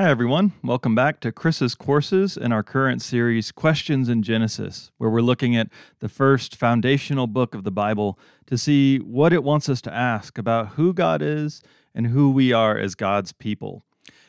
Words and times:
Hi, 0.00 0.10
everyone. 0.10 0.52
Welcome 0.62 0.94
back 0.94 1.18
to 1.22 1.32
Chris's 1.32 1.74
courses 1.74 2.36
in 2.36 2.52
our 2.52 2.62
current 2.62 3.02
series, 3.02 3.50
Questions 3.50 4.08
in 4.08 4.22
Genesis, 4.22 4.92
where 4.96 5.10
we're 5.10 5.20
looking 5.20 5.56
at 5.56 5.70
the 5.98 6.08
first 6.08 6.54
foundational 6.54 7.26
book 7.26 7.52
of 7.52 7.64
the 7.64 7.72
Bible 7.72 8.16
to 8.46 8.56
see 8.56 8.98
what 8.98 9.32
it 9.32 9.42
wants 9.42 9.68
us 9.68 9.80
to 9.80 9.92
ask 9.92 10.38
about 10.38 10.74
who 10.74 10.94
God 10.94 11.20
is 11.20 11.62
and 11.96 12.06
who 12.06 12.30
we 12.30 12.52
are 12.52 12.78
as 12.78 12.94
God's 12.94 13.32
people. 13.32 13.82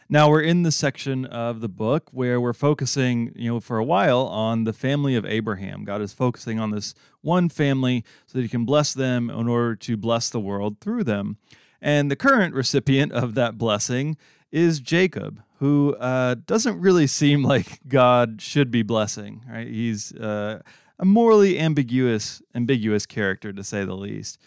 Now, 0.09 0.27
we're 0.27 0.41
in 0.41 0.63
the 0.63 0.71
section 0.71 1.25
of 1.25 1.61
the 1.61 1.69
book 1.69 2.09
where 2.11 2.41
we're 2.41 2.53
focusing, 2.53 3.31
you 3.35 3.51
know, 3.51 3.59
for 3.59 3.77
a 3.77 3.85
while 3.85 4.21
on 4.21 4.63
the 4.63 4.73
family 4.73 5.15
of 5.15 5.23
Abraham. 5.23 5.83
God 5.83 6.01
is 6.01 6.13
focusing 6.13 6.59
on 6.59 6.71
this 6.71 6.95
one 7.21 7.47
family 7.47 8.03
so 8.25 8.39
that 8.39 8.41
he 8.41 8.49
can 8.49 8.65
bless 8.65 8.91
them 8.91 9.29
in 9.29 9.47
order 9.47 9.75
to 9.75 9.97
bless 9.97 10.31
the 10.31 10.39
world 10.39 10.79
through 10.81 11.03
them. 11.03 11.37
And 11.79 12.09
the 12.09 12.15
current 12.15 12.55
recipient 12.55 13.11
of 13.11 13.35
that 13.35 13.59
blessing 13.59 14.17
is 14.51 14.79
Jacob, 14.79 15.43
who 15.59 15.93
uh, 15.99 16.35
doesn't 16.45 16.79
really 16.79 17.05
seem 17.05 17.43
like 17.43 17.79
God 17.87 18.41
should 18.41 18.71
be 18.71 18.81
blessing. 18.81 19.43
Right? 19.47 19.67
He's 19.67 20.13
uh, 20.13 20.61
a 20.97 21.05
morally 21.05 21.59
ambiguous, 21.59 22.41
ambiguous 22.55 23.05
character 23.05 23.51
to 23.51 23.63
say 23.63 23.83
the 23.83 23.95
least. 23.95 24.39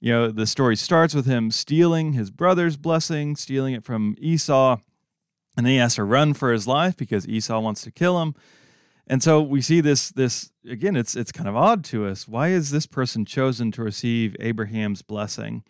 You 0.00 0.12
know, 0.12 0.30
the 0.30 0.46
story 0.46 0.76
starts 0.76 1.12
with 1.14 1.26
him 1.26 1.50
stealing 1.50 2.12
his 2.12 2.30
brother's 2.30 2.76
blessing, 2.76 3.36
stealing 3.36 3.74
it 3.74 3.84
from 3.84 4.16
Esau, 4.18 4.78
and 5.56 5.66
then 5.66 5.72
he 5.72 5.78
has 5.78 5.96
to 5.96 6.04
run 6.04 6.34
for 6.34 6.52
his 6.52 6.68
life 6.68 6.96
because 6.96 7.26
Esau 7.26 7.58
wants 7.60 7.82
to 7.82 7.90
kill 7.90 8.22
him. 8.22 8.34
And 9.08 9.24
so 9.24 9.42
we 9.42 9.60
see 9.60 9.80
this 9.80 10.10
this 10.10 10.52
again 10.68 10.94
it's 10.94 11.16
it's 11.16 11.32
kind 11.32 11.48
of 11.48 11.56
odd 11.56 11.84
to 11.86 12.06
us. 12.06 12.28
Why 12.28 12.48
is 12.48 12.70
this 12.70 12.86
person 12.86 13.24
chosen 13.24 13.72
to 13.72 13.82
receive 13.82 14.36
Abraham's 14.38 15.02
blessing? 15.02 15.64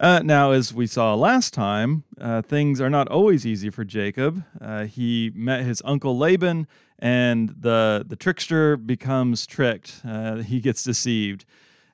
Uh, 0.00 0.22
now, 0.24 0.50
as 0.50 0.72
we 0.72 0.86
saw 0.86 1.12
last 1.12 1.52
time, 1.52 2.04
uh, 2.18 2.40
things 2.40 2.80
are 2.80 2.88
not 2.88 3.06
always 3.08 3.44
easy 3.44 3.68
for 3.68 3.84
Jacob. 3.84 4.42
Uh, 4.58 4.86
he 4.86 5.30
met 5.34 5.62
his 5.62 5.82
uncle 5.84 6.16
Laban, 6.16 6.66
and 6.98 7.50
the, 7.50 8.02
the 8.08 8.16
trickster 8.16 8.78
becomes 8.78 9.46
tricked. 9.46 10.00
Uh, 10.02 10.36
he 10.36 10.58
gets 10.58 10.82
deceived. 10.82 11.44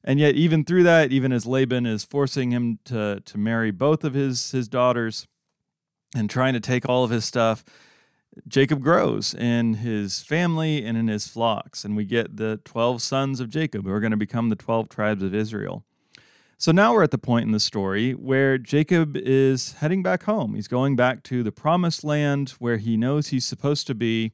And 0.05 0.21
yet, 0.21 0.37
even 0.37 0.65
through 0.65 0.85
that, 0.85 1.11
even 1.11 1.33
as 1.33 1.47
Laban 1.47 1.85
is 1.85 2.05
forcing 2.05 2.53
him 2.53 2.79
to, 2.85 3.23
to 3.25 3.39
marry 3.39 3.73
both 3.73 4.05
of 4.05 4.15
his, 4.15 4.53
his 4.53 4.69
daughters 4.69 5.27
and 6.15 6.31
trying 6.31 6.55
to 6.55 6.61
take 6.61 6.89
all 6.89 7.03
of 7.03 7.11
his 7.11 7.25
stuff, 7.25 7.65
Jacob 8.47 8.83
grows 8.83 9.35
in 9.35 9.75
his 9.75 10.23
family 10.23 10.85
and 10.85 10.97
in 10.97 11.09
his 11.09 11.27
flocks. 11.27 11.85
And 11.85 11.97
we 11.97 12.05
get 12.05 12.37
the 12.37 12.61
12 12.65 13.03
sons 13.03 13.41
of 13.41 13.51
Jacob 13.51 13.85
who 13.85 13.91
are 13.91 13.99
going 13.99 14.13
to 14.13 14.17
become 14.17 14.49
the 14.49 14.55
12 14.55 14.89
tribes 14.89 15.25
of 15.25 15.35
Israel. 15.35 15.86
So 16.59 16.73
now 16.73 16.95
we're 16.95 17.03
at 17.03 17.11
the 17.11 17.19
point 17.19 17.45
in 17.45 17.53
the 17.53 17.61
story 17.61 18.13
where 18.13 18.57
Jacob 18.57 19.15
is 19.15 19.75
heading 19.75 20.03
back 20.03 20.23
home. 20.23 20.55
He's 20.55 20.69
going 20.69 20.97
back 20.97 21.23
to 21.25 21.43
the 21.43 21.53
promised 21.53 22.03
land 22.03 22.55
where 22.59 22.79
he 22.79 22.97
knows 22.97 23.29
he's 23.29 23.45
supposed 23.45 23.87
to 23.89 23.95
be. 23.95 24.33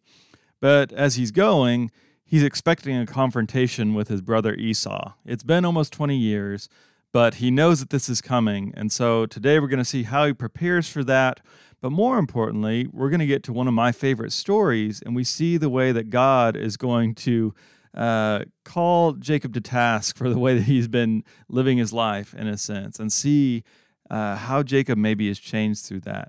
But 0.60 0.92
as 0.92 1.16
he's 1.16 1.32
going, 1.32 1.90
he's 2.24 2.44
expecting 2.44 2.96
a 2.96 3.06
confrontation 3.06 3.92
with 3.92 4.06
his 4.06 4.22
brother 4.22 4.54
Esau. 4.54 5.14
It's 5.26 5.42
been 5.42 5.64
almost 5.64 5.92
20 5.92 6.16
years, 6.16 6.68
but 7.12 7.34
he 7.34 7.50
knows 7.50 7.80
that 7.80 7.90
this 7.90 8.08
is 8.08 8.20
coming. 8.20 8.72
And 8.76 8.92
so 8.92 9.26
today 9.26 9.58
we're 9.58 9.66
going 9.66 9.78
to 9.78 9.84
see 9.84 10.04
how 10.04 10.26
he 10.26 10.32
prepares 10.32 10.88
for 10.88 11.02
that. 11.02 11.40
But 11.80 11.90
more 11.90 12.18
importantly, 12.18 12.86
we're 12.92 13.10
going 13.10 13.18
to 13.18 13.26
get 13.26 13.42
to 13.44 13.52
one 13.52 13.66
of 13.66 13.74
my 13.74 13.90
favorite 13.90 14.30
stories, 14.30 15.02
and 15.04 15.16
we 15.16 15.24
see 15.24 15.56
the 15.56 15.68
way 15.68 15.90
that 15.90 16.08
God 16.08 16.56
is 16.56 16.76
going 16.76 17.16
to 17.16 17.52
uh, 17.94 18.40
call 18.64 19.12
Jacob 19.12 19.52
to 19.54 19.60
task 19.60 20.16
for 20.16 20.28
the 20.28 20.38
way 20.38 20.54
that 20.54 20.64
he's 20.64 20.88
been 20.88 21.24
living 21.48 21.78
his 21.78 21.92
life 21.92 22.34
in 22.34 22.46
a 22.46 22.56
sense 22.56 22.98
and 22.98 23.12
see 23.12 23.64
uh, 24.10 24.36
how 24.36 24.62
Jacob 24.62 24.98
maybe 24.98 25.28
has 25.28 25.38
changed 25.38 25.84
through 25.84 26.00
that. 26.00 26.28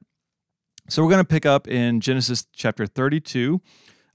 So 0.90 1.02
we're 1.02 1.10
going 1.10 1.24
to 1.24 1.28
pick 1.28 1.46
up 1.46 1.68
in 1.68 2.02
Genesis 2.02 2.46
chapter 2.54 2.86
32. 2.86 3.62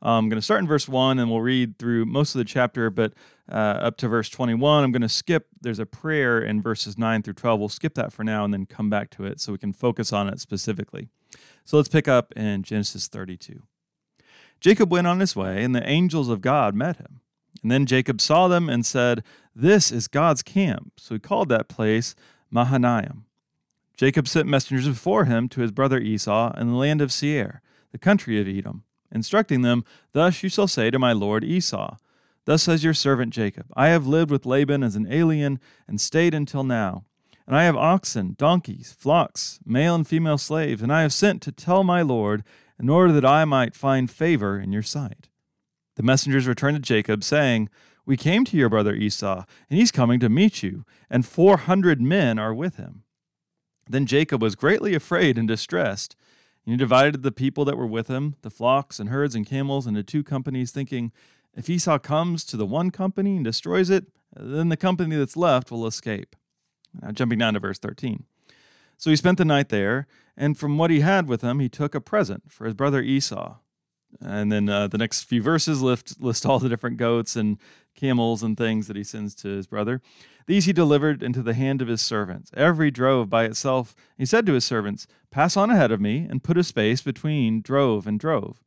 I'm 0.00 0.28
going 0.28 0.38
to 0.38 0.44
start 0.44 0.60
in 0.60 0.68
verse 0.68 0.88
1 0.88 1.18
and 1.18 1.30
we'll 1.30 1.40
read 1.40 1.78
through 1.78 2.04
most 2.04 2.34
of 2.34 2.38
the 2.38 2.44
chapter, 2.44 2.88
but 2.90 3.14
uh, 3.50 3.54
up 3.54 3.96
to 3.98 4.08
verse 4.08 4.28
21. 4.28 4.84
I'm 4.84 4.92
going 4.92 5.02
to 5.02 5.08
skip, 5.08 5.48
there's 5.60 5.78
a 5.78 5.86
prayer 5.86 6.40
in 6.40 6.62
verses 6.62 6.98
9 6.98 7.22
through 7.22 7.34
12. 7.34 7.58
We'll 7.58 7.68
skip 7.68 7.94
that 7.94 8.12
for 8.12 8.22
now 8.22 8.44
and 8.44 8.52
then 8.52 8.66
come 8.66 8.90
back 8.90 9.10
to 9.10 9.24
it 9.24 9.40
so 9.40 9.52
we 9.52 9.58
can 9.58 9.72
focus 9.72 10.12
on 10.12 10.28
it 10.28 10.38
specifically. 10.40 11.08
So 11.64 11.76
let's 11.76 11.88
pick 11.88 12.06
up 12.06 12.32
in 12.36 12.62
Genesis 12.62 13.08
32. 13.08 13.62
Jacob 14.60 14.90
went 14.90 15.06
on 15.06 15.20
his 15.20 15.36
way, 15.36 15.62
and 15.62 15.74
the 15.74 15.88
angels 15.88 16.28
of 16.28 16.40
God 16.40 16.74
met 16.74 16.96
him. 16.96 17.20
And 17.62 17.70
then 17.70 17.86
Jacob 17.86 18.20
saw 18.20 18.48
them 18.48 18.68
and 18.68 18.84
said, 18.84 19.22
This 19.54 19.90
is 19.90 20.08
God's 20.08 20.42
camp. 20.42 20.92
So 20.96 21.14
he 21.14 21.18
called 21.18 21.48
that 21.48 21.68
place 21.68 22.14
Mahanaim. 22.50 23.24
Jacob 23.96 24.28
sent 24.28 24.48
messengers 24.48 24.88
before 24.88 25.24
him 25.24 25.48
to 25.48 25.60
his 25.60 25.72
brother 25.72 25.98
Esau 25.98 26.52
in 26.56 26.68
the 26.68 26.76
land 26.76 27.00
of 27.00 27.12
Seir, 27.12 27.60
the 27.90 27.98
country 27.98 28.40
of 28.40 28.46
Edom, 28.46 28.84
instructing 29.12 29.62
them, 29.62 29.84
Thus 30.12 30.42
you 30.42 30.48
shall 30.48 30.68
say 30.68 30.90
to 30.90 30.98
my 30.98 31.12
lord 31.12 31.42
Esau, 31.42 31.96
Thus 32.44 32.62
says 32.62 32.84
your 32.84 32.94
servant 32.94 33.32
Jacob, 33.32 33.66
I 33.74 33.88
have 33.88 34.06
lived 34.06 34.30
with 34.30 34.46
Laban 34.46 34.82
as 34.82 34.94
an 34.94 35.12
alien 35.12 35.58
and 35.88 36.00
stayed 36.00 36.32
until 36.32 36.64
now. 36.64 37.04
And 37.46 37.56
I 37.56 37.64
have 37.64 37.76
oxen, 37.76 38.36
donkeys, 38.38 38.94
flocks, 38.96 39.58
male 39.66 39.94
and 39.94 40.06
female 40.06 40.38
slaves, 40.38 40.80
and 40.80 40.92
I 40.92 41.02
have 41.02 41.12
sent 41.12 41.42
to 41.42 41.52
tell 41.52 41.82
my 41.82 42.02
lord, 42.02 42.44
in 42.78 42.88
order 42.88 43.12
that 43.12 43.24
I 43.24 43.44
might 43.44 43.74
find 43.74 44.10
favor 44.10 44.58
in 44.60 44.72
your 44.72 44.82
sight. 44.82 45.27
The 45.98 46.04
messengers 46.04 46.46
returned 46.46 46.76
to 46.76 46.80
Jacob, 46.80 47.24
saying, 47.24 47.68
We 48.06 48.16
came 48.16 48.44
to 48.44 48.56
your 48.56 48.68
brother 48.68 48.94
Esau, 48.94 49.44
and 49.68 49.78
he's 49.80 49.90
coming 49.90 50.20
to 50.20 50.28
meet 50.28 50.62
you, 50.62 50.84
and 51.10 51.26
four 51.26 51.56
hundred 51.56 52.00
men 52.00 52.38
are 52.38 52.54
with 52.54 52.76
him. 52.76 53.02
Then 53.90 54.06
Jacob 54.06 54.40
was 54.40 54.54
greatly 54.54 54.94
afraid 54.94 55.36
and 55.36 55.48
distressed. 55.48 56.14
And 56.64 56.74
he 56.74 56.76
divided 56.78 57.24
the 57.24 57.32
people 57.32 57.64
that 57.64 57.76
were 57.76 57.86
with 57.86 58.06
him, 58.06 58.36
the 58.42 58.50
flocks 58.50 59.00
and 59.00 59.08
herds 59.08 59.34
and 59.34 59.44
camels, 59.44 59.88
into 59.88 60.04
two 60.04 60.22
companies, 60.22 60.70
thinking, 60.70 61.10
If 61.56 61.68
Esau 61.68 61.98
comes 61.98 62.44
to 62.44 62.56
the 62.56 62.64
one 62.64 62.92
company 62.92 63.34
and 63.34 63.44
destroys 63.44 63.90
it, 63.90 64.06
then 64.36 64.68
the 64.68 64.76
company 64.76 65.16
that's 65.16 65.36
left 65.36 65.72
will 65.72 65.84
escape. 65.84 66.36
Now, 67.02 67.10
jumping 67.10 67.40
down 67.40 67.54
to 67.54 67.60
verse 67.60 67.80
13. 67.80 68.22
So 68.98 69.10
he 69.10 69.16
spent 69.16 69.36
the 69.36 69.44
night 69.44 69.68
there, 69.68 70.06
and 70.36 70.56
from 70.56 70.78
what 70.78 70.92
he 70.92 71.00
had 71.00 71.26
with 71.26 71.42
him, 71.42 71.58
he 71.58 71.68
took 71.68 71.96
a 71.96 72.00
present 72.00 72.52
for 72.52 72.66
his 72.66 72.74
brother 72.74 73.02
Esau 73.02 73.56
and 74.20 74.50
then 74.50 74.68
uh, 74.68 74.88
the 74.88 74.98
next 74.98 75.24
few 75.24 75.42
verses 75.42 75.82
list, 75.82 76.20
list 76.20 76.46
all 76.46 76.58
the 76.58 76.68
different 76.68 76.96
goats 76.96 77.36
and 77.36 77.58
camels 77.94 78.42
and 78.42 78.56
things 78.56 78.86
that 78.86 78.96
he 78.96 79.04
sends 79.04 79.34
to 79.36 79.48
his 79.48 79.66
brother. 79.66 80.00
These 80.46 80.64
he 80.64 80.72
delivered 80.72 81.22
into 81.22 81.42
the 81.42 81.54
hand 81.54 81.82
of 81.82 81.88
his 81.88 82.00
servants, 82.00 82.50
every 82.54 82.90
drove 82.90 83.28
by 83.28 83.44
itself. 83.44 83.94
He 84.16 84.24
said 84.24 84.46
to 84.46 84.54
his 84.54 84.64
servants, 84.64 85.06
Pass 85.30 85.56
on 85.56 85.70
ahead 85.70 85.92
of 85.92 86.00
me, 86.00 86.26
and 86.28 86.42
put 86.42 86.56
a 86.56 86.64
space 86.64 87.02
between 87.02 87.60
drove 87.60 88.06
and 88.06 88.18
drove. 88.18 88.62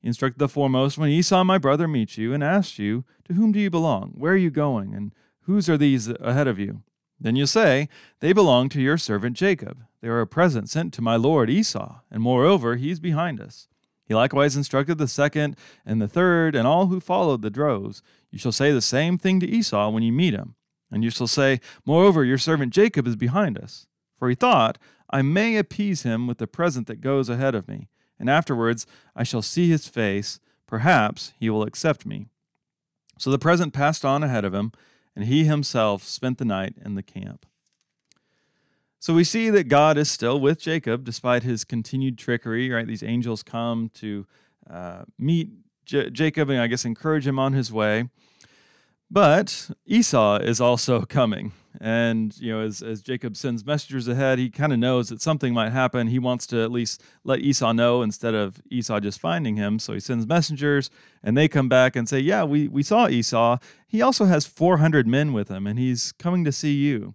He 0.00 0.08
instructed 0.08 0.38
the 0.38 0.48
foremost, 0.48 0.96
When 0.96 1.10
Esau 1.10 1.44
my 1.44 1.58
brother 1.58 1.86
meets 1.86 2.16
you, 2.16 2.32
and 2.32 2.42
asks 2.42 2.78
you, 2.78 3.04
To 3.24 3.34
whom 3.34 3.52
do 3.52 3.58
you 3.58 3.68
belong? 3.68 4.12
Where 4.16 4.32
are 4.32 4.36
you 4.36 4.50
going? 4.50 4.94
And 4.94 5.12
whose 5.42 5.68
are 5.68 5.76
these 5.76 6.08
ahead 6.08 6.48
of 6.48 6.58
you? 6.58 6.82
Then 7.20 7.36
you 7.36 7.46
say, 7.46 7.88
They 8.20 8.32
belong 8.32 8.68
to 8.70 8.80
your 8.80 8.96
servant 8.96 9.36
Jacob. 9.36 9.84
They 10.00 10.08
are 10.08 10.20
a 10.20 10.26
present 10.26 10.70
sent 10.70 10.94
to 10.94 11.02
my 11.02 11.16
lord 11.16 11.50
Esau, 11.50 12.00
and 12.10 12.22
moreover, 12.22 12.76
he 12.76 12.90
is 12.90 13.00
behind 13.00 13.40
us. 13.40 13.68
He 14.08 14.14
likewise 14.14 14.56
instructed 14.56 14.96
the 14.96 15.06
second 15.06 15.54
and 15.84 16.00
the 16.00 16.08
third 16.08 16.54
and 16.54 16.66
all 16.66 16.86
who 16.86 16.98
followed 16.98 17.42
the 17.42 17.50
droves. 17.50 18.02
You 18.30 18.38
shall 18.38 18.52
say 18.52 18.72
the 18.72 18.80
same 18.80 19.18
thing 19.18 19.38
to 19.40 19.46
Esau 19.46 19.90
when 19.90 20.02
you 20.02 20.12
meet 20.12 20.32
him. 20.32 20.54
And 20.90 21.04
you 21.04 21.10
shall 21.10 21.26
say, 21.26 21.60
Moreover, 21.84 22.24
your 22.24 22.38
servant 22.38 22.72
Jacob 22.72 23.06
is 23.06 23.16
behind 23.16 23.58
us. 23.58 23.86
For 24.18 24.30
he 24.30 24.34
thought, 24.34 24.78
I 25.10 25.20
may 25.20 25.56
appease 25.56 26.02
him 26.02 26.26
with 26.26 26.38
the 26.38 26.46
present 26.46 26.86
that 26.86 27.02
goes 27.02 27.28
ahead 27.28 27.54
of 27.54 27.68
me, 27.68 27.88
and 28.18 28.30
afterwards 28.30 28.86
I 29.14 29.22
shall 29.24 29.42
see 29.42 29.68
his 29.68 29.88
face. 29.88 30.40
Perhaps 30.66 31.32
he 31.38 31.50
will 31.50 31.62
accept 31.62 32.06
me. 32.06 32.28
So 33.18 33.30
the 33.30 33.38
present 33.38 33.72
passed 33.72 34.04
on 34.04 34.22
ahead 34.22 34.44
of 34.44 34.54
him, 34.54 34.72
and 35.14 35.26
he 35.26 35.44
himself 35.44 36.02
spent 36.02 36.38
the 36.38 36.44
night 36.44 36.74
in 36.82 36.94
the 36.94 37.02
camp. 37.02 37.46
So 39.00 39.14
we 39.14 39.24
see 39.24 39.48
that 39.50 39.68
God 39.68 39.96
is 39.96 40.10
still 40.10 40.40
with 40.40 40.60
Jacob 40.60 41.04
despite 41.04 41.44
his 41.44 41.64
continued 41.64 42.18
trickery, 42.18 42.70
right? 42.70 42.86
These 42.86 43.04
angels 43.04 43.42
come 43.42 43.90
to 43.94 44.26
uh, 44.68 45.04
meet 45.18 45.50
J- 45.84 46.10
Jacob 46.10 46.50
and 46.50 46.60
I 46.60 46.66
guess 46.66 46.84
encourage 46.84 47.26
him 47.26 47.38
on 47.38 47.52
his 47.52 47.72
way. 47.72 48.08
But 49.10 49.70
Esau 49.86 50.38
is 50.38 50.60
also 50.60 51.02
coming. 51.08 51.52
And, 51.80 52.36
you 52.38 52.52
know, 52.52 52.60
as, 52.60 52.82
as 52.82 53.00
Jacob 53.00 53.36
sends 53.36 53.64
messengers 53.64 54.08
ahead, 54.08 54.40
he 54.40 54.50
kind 54.50 54.72
of 54.72 54.80
knows 54.80 55.10
that 55.10 55.22
something 55.22 55.54
might 55.54 55.70
happen. 55.70 56.08
He 56.08 56.18
wants 56.18 56.44
to 56.48 56.60
at 56.60 56.72
least 56.72 57.00
let 57.22 57.38
Esau 57.38 57.72
know 57.72 58.02
instead 58.02 58.34
of 58.34 58.60
Esau 58.68 58.98
just 58.98 59.20
finding 59.20 59.54
him. 59.56 59.78
So 59.78 59.92
he 59.92 60.00
sends 60.00 60.26
messengers 60.26 60.90
and 61.22 61.36
they 61.36 61.46
come 61.46 61.68
back 61.68 61.94
and 61.94 62.08
say, 62.08 62.18
Yeah, 62.18 62.42
we, 62.42 62.66
we 62.66 62.82
saw 62.82 63.06
Esau. 63.06 63.58
He 63.86 64.02
also 64.02 64.24
has 64.24 64.44
400 64.44 65.06
men 65.06 65.32
with 65.32 65.48
him 65.48 65.68
and 65.68 65.78
he's 65.78 66.10
coming 66.12 66.44
to 66.44 66.50
see 66.50 66.74
you 66.74 67.14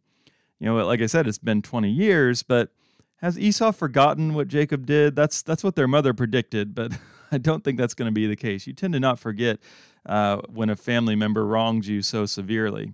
you 0.63 0.69
know, 0.69 0.85
like 0.85 1.01
I 1.01 1.07
said, 1.07 1.27
it's 1.27 1.37
been 1.37 1.61
20 1.61 1.89
years, 1.89 2.41
but 2.41 2.69
has 3.17 3.37
Esau 3.37 3.73
forgotten 3.73 4.33
what 4.33 4.47
Jacob 4.47 4.85
did? 4.85 5.13
That's 5.13 5.41
that's 5.41 5.61
what 5.61 5.75
their 5.75 5.89
mother 5.89 6.13
predicted, 6.13 6.73
but 6.73 6.93
I 7.33 7.37
don't 7.37 7.65
think 7.65 7.77
that's 7.77 7.93
going 7.93 8.07
to 8.07 8.13
be 8.13 8.27
the 8.27 8.37
case. 8.37 8.65
You 8.65 8.71
tend 8.71 8.93
to 8.93 8.99
not 9.01 9.19
forget 9.19 9.59
uh, 10.05 10.37
when 10.47 10.69
a 10.69 10.77
family 10.77 11.17
member 11.17 11.45
wrongs 11.45 11.89
you 11.89 12.01
so 12.01 12.25
severely. 12.25 12.93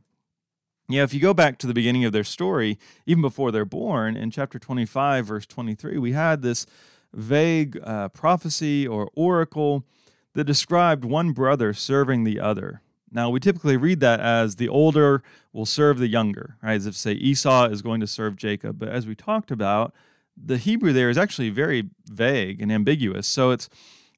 Yeah, 0.87 1.03
if 1.03 1.13
you 1.13 1.19
go 1.19 1.35
back 1.35 1.59
to 1.59 1.67
the 1.67 1.75
beginning 1.75 2.05
of 2.05 2.11
their 2.11 2.23
story, 2.23 2.79
even 3.05 3.21
before 3.21 3.51
they're 3.51 3.65
born, 3.65 4.17
in 4.17 4.31
chapter 4.31 4.57
25, 4.57 5.27
verse 5.27 5.45
23, 5.45 5.99
we 5.99 6.13
had 6.13 6.41
this 6.41 6.65
vague 7.13 7.79
uh, 7.83 8.09
prophecy 8.09 8.87
or 8.87 9.11
oracle 9.13 9.85
that 10.33 10.45
described 10.45 11.05
one 11.05 11.33
brother 11.33 11.71
serving 11.73 12.23
the 12.23 12.39
other. 12.39 12.81
Now, 13.11 13.29
we 13.29 13.39
typically 13.39 13.77
read 13.77 13.99
that 14.01 14.19
as 14.19 14.55
the 14.57 14.69
older 14.69 15.23
will 15.51 15.65
serve 15.65 15.97
the 15.97 16.07
younger, 16.07 16.57
right? 16.61 16.75
As 16.75 16.85
if, 16.85 16.95
say, 16.95 17.13
Esau 17.13 17.67
is 17.69 17.81
going 17.81 18.01
to 18.01 18.07
serve 18.07 18.35
Jacob. 18.35 18.77
But 18.77 18.89
as 18.89 19.07
we 19.07 19.15
talked 19.15 19.51
about, 19.51 19.93
the 20.37 20.57
Hebrew 20.57 20.93
there 20.93 21.09
is 21.09 21.17
actually 21.17 21.49
very 21.49 21.89
vague 22.05 22.61
and 22.61 22.71
ambiguous. 22.71 23.27
So 23.27 23.51
it's 23.51 23.69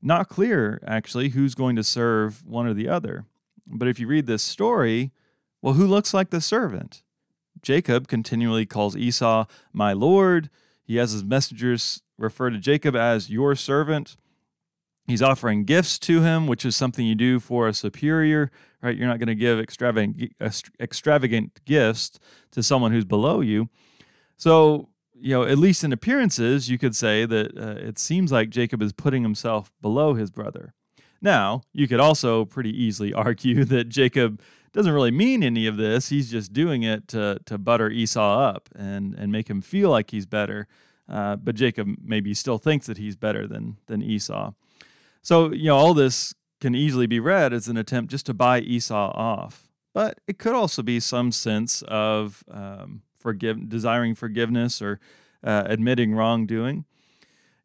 not 0.02 0.30
clear, 0.30 0.82
actually, 0.86 1.30
who's 1.30 1.56
going 1.56 1.76
to 1.78 1.84
serve 1.84 2.46
one 2.46 2.68
or 2.68 2.74
the 2.74 2.90
other. 2.90 3.26
But 3.66 3.88
if 3.88 4.00
you 4.00 4.08
read 4.08 4.28
this 4.28 4.44
story, 4.44 5.12
well, 5.62 5.76
who 5.76 5.88
looks 5.88 6.14
like 6.14 6.30
the 6.30 6.42
servant? 6.42 7.04
Jacob 7.62 8.08
continually 8.08 8.66
calls 8.66 8.98
Esau 8.98 9.46
my 9.72 9.94
Lord. 9.94 10.50
He 10.84 10.98
has 10.98 11.12
his 11.12 11.24
messengers 11.24 12.02
refer 12.18 12.50
to 12.50 12.58
Jacob 12.58 12.96
as 12.96 13.30
your 13.30 13.56
servant. 13.56 14.18
He's 15.07 15.21
offering 15.21 15.65
gifts 15.65 16.00
to 16.00 16.21
him, 16.21 16.48
which 16.48 16.63
is 16.63 16.75
something 16.75 17.06
you 17.06 17.15
do 17.15 17.39
for 17.39 17.68
a 17.68 17.74
superior, 17.74 18.51
right? 18.81 18.95
You're 18.95 19.07
not 19.07 19.19
going 19.19 19.27
to 19.27 19.36
give 19.36 19.59
extravagant, 19.59 20.33
extravagant 20.80 21.59
gifts 21.65 22.19
to 22.51 22.63
someone 22.63 22.92
who's 22.92 23.06
below 23.06 23.42
you. 23.42 23.69
So, 24.38 24.89
you 25.13 25.31
know, 25.31 25.44
at 25.44 25.57
least 25.57 25.83
in 25.83 25.92
appearances, 25.92 26.69
you 26.69 26.77
could 26.77 26.95
say 26.95 27.25
that 27.25 27.57
uh, 27.57 27.88
it 27.88 28.00
seems 28.00 28.31
like 28.31 28.50
Jacob 28.50 28.81
is 28.81 28.94
putting 28.94 29.24
himself 29.24 29.71
below 29.81 30.13
his 30.13 30.31
brother. 30.31 30.74
Now, 31.21 31.62
you 31.74 31.88
could 31.88 32.00
also 32.00 32.45
pretty 32.45 32.71
easily 32.71 33.13
argue 33.27 33.65
that 33.65 33.89
Jacob 33.89 34.42
doesn't 34.74 34.94
really 34.94 35.12
mean 35.12 35.44
any 35.44 35.68
of 35.68 35.77
this. 35.77 36.09
He's 36.09 36.31
just 36.31 36.54
doing 36.54 36.83
it 36.83 37.07
to, 37.09 37.39
to 37.45 37.57
butter 37.57 37.89
Esau 37.89 38.39
up 38.39 38.69
and, 38.75 39.13
and 39.15 39.31
make 39.31 39.50
him 39.50 39.62
feel 39.62 39.89
like 39.89 40.12
he's 40.12 40.25
better. 40.25 40.68
Uh, 41.09 41.36
but 41.36 41.56
Jacob 41.56 41.89
maybe 42.01 42.33
still 42.33 42.57
thinks 42.57 42.88
that 42.88 42.97
he's 42.97 43.18
better 43.18 43.45
than, 43.45 43.77
than 43.88 44.01
Esau. 44.01 44.54
So, 45.21 45.51
you 45.51 45.65
know, 45.65 45.77
all 45.77 45.94
this 45.94 46.33
can 46.59 46.75
easily 46.75 47.07
be 47.07 47.19
read 47.19 47.53
as 47.53 47.68
an 47.68 47.77
attempt 47.77 48.12
just 48.12 48.25
to 48.27 48.33
buy 48.33 48.59
Esau 48.59 49.12
off. 49.13 49.69
But 49.94 50.19
it 50.27 50.39
could 50.39 50.53
also 50.53 50.81
be 50.83 51.00
some 51.00 51.31
sense 51.31 51.81
of 51.83 52.44
um, 52.50 53.01
forgive, 53.19 53.68
desiring 53.68 54.15
forgiveness 54.15 54.81
or 54.81 55.00
uh, 55.44 55.63
admitting 55.65 56.13
wrongdoing. 56.13 56.85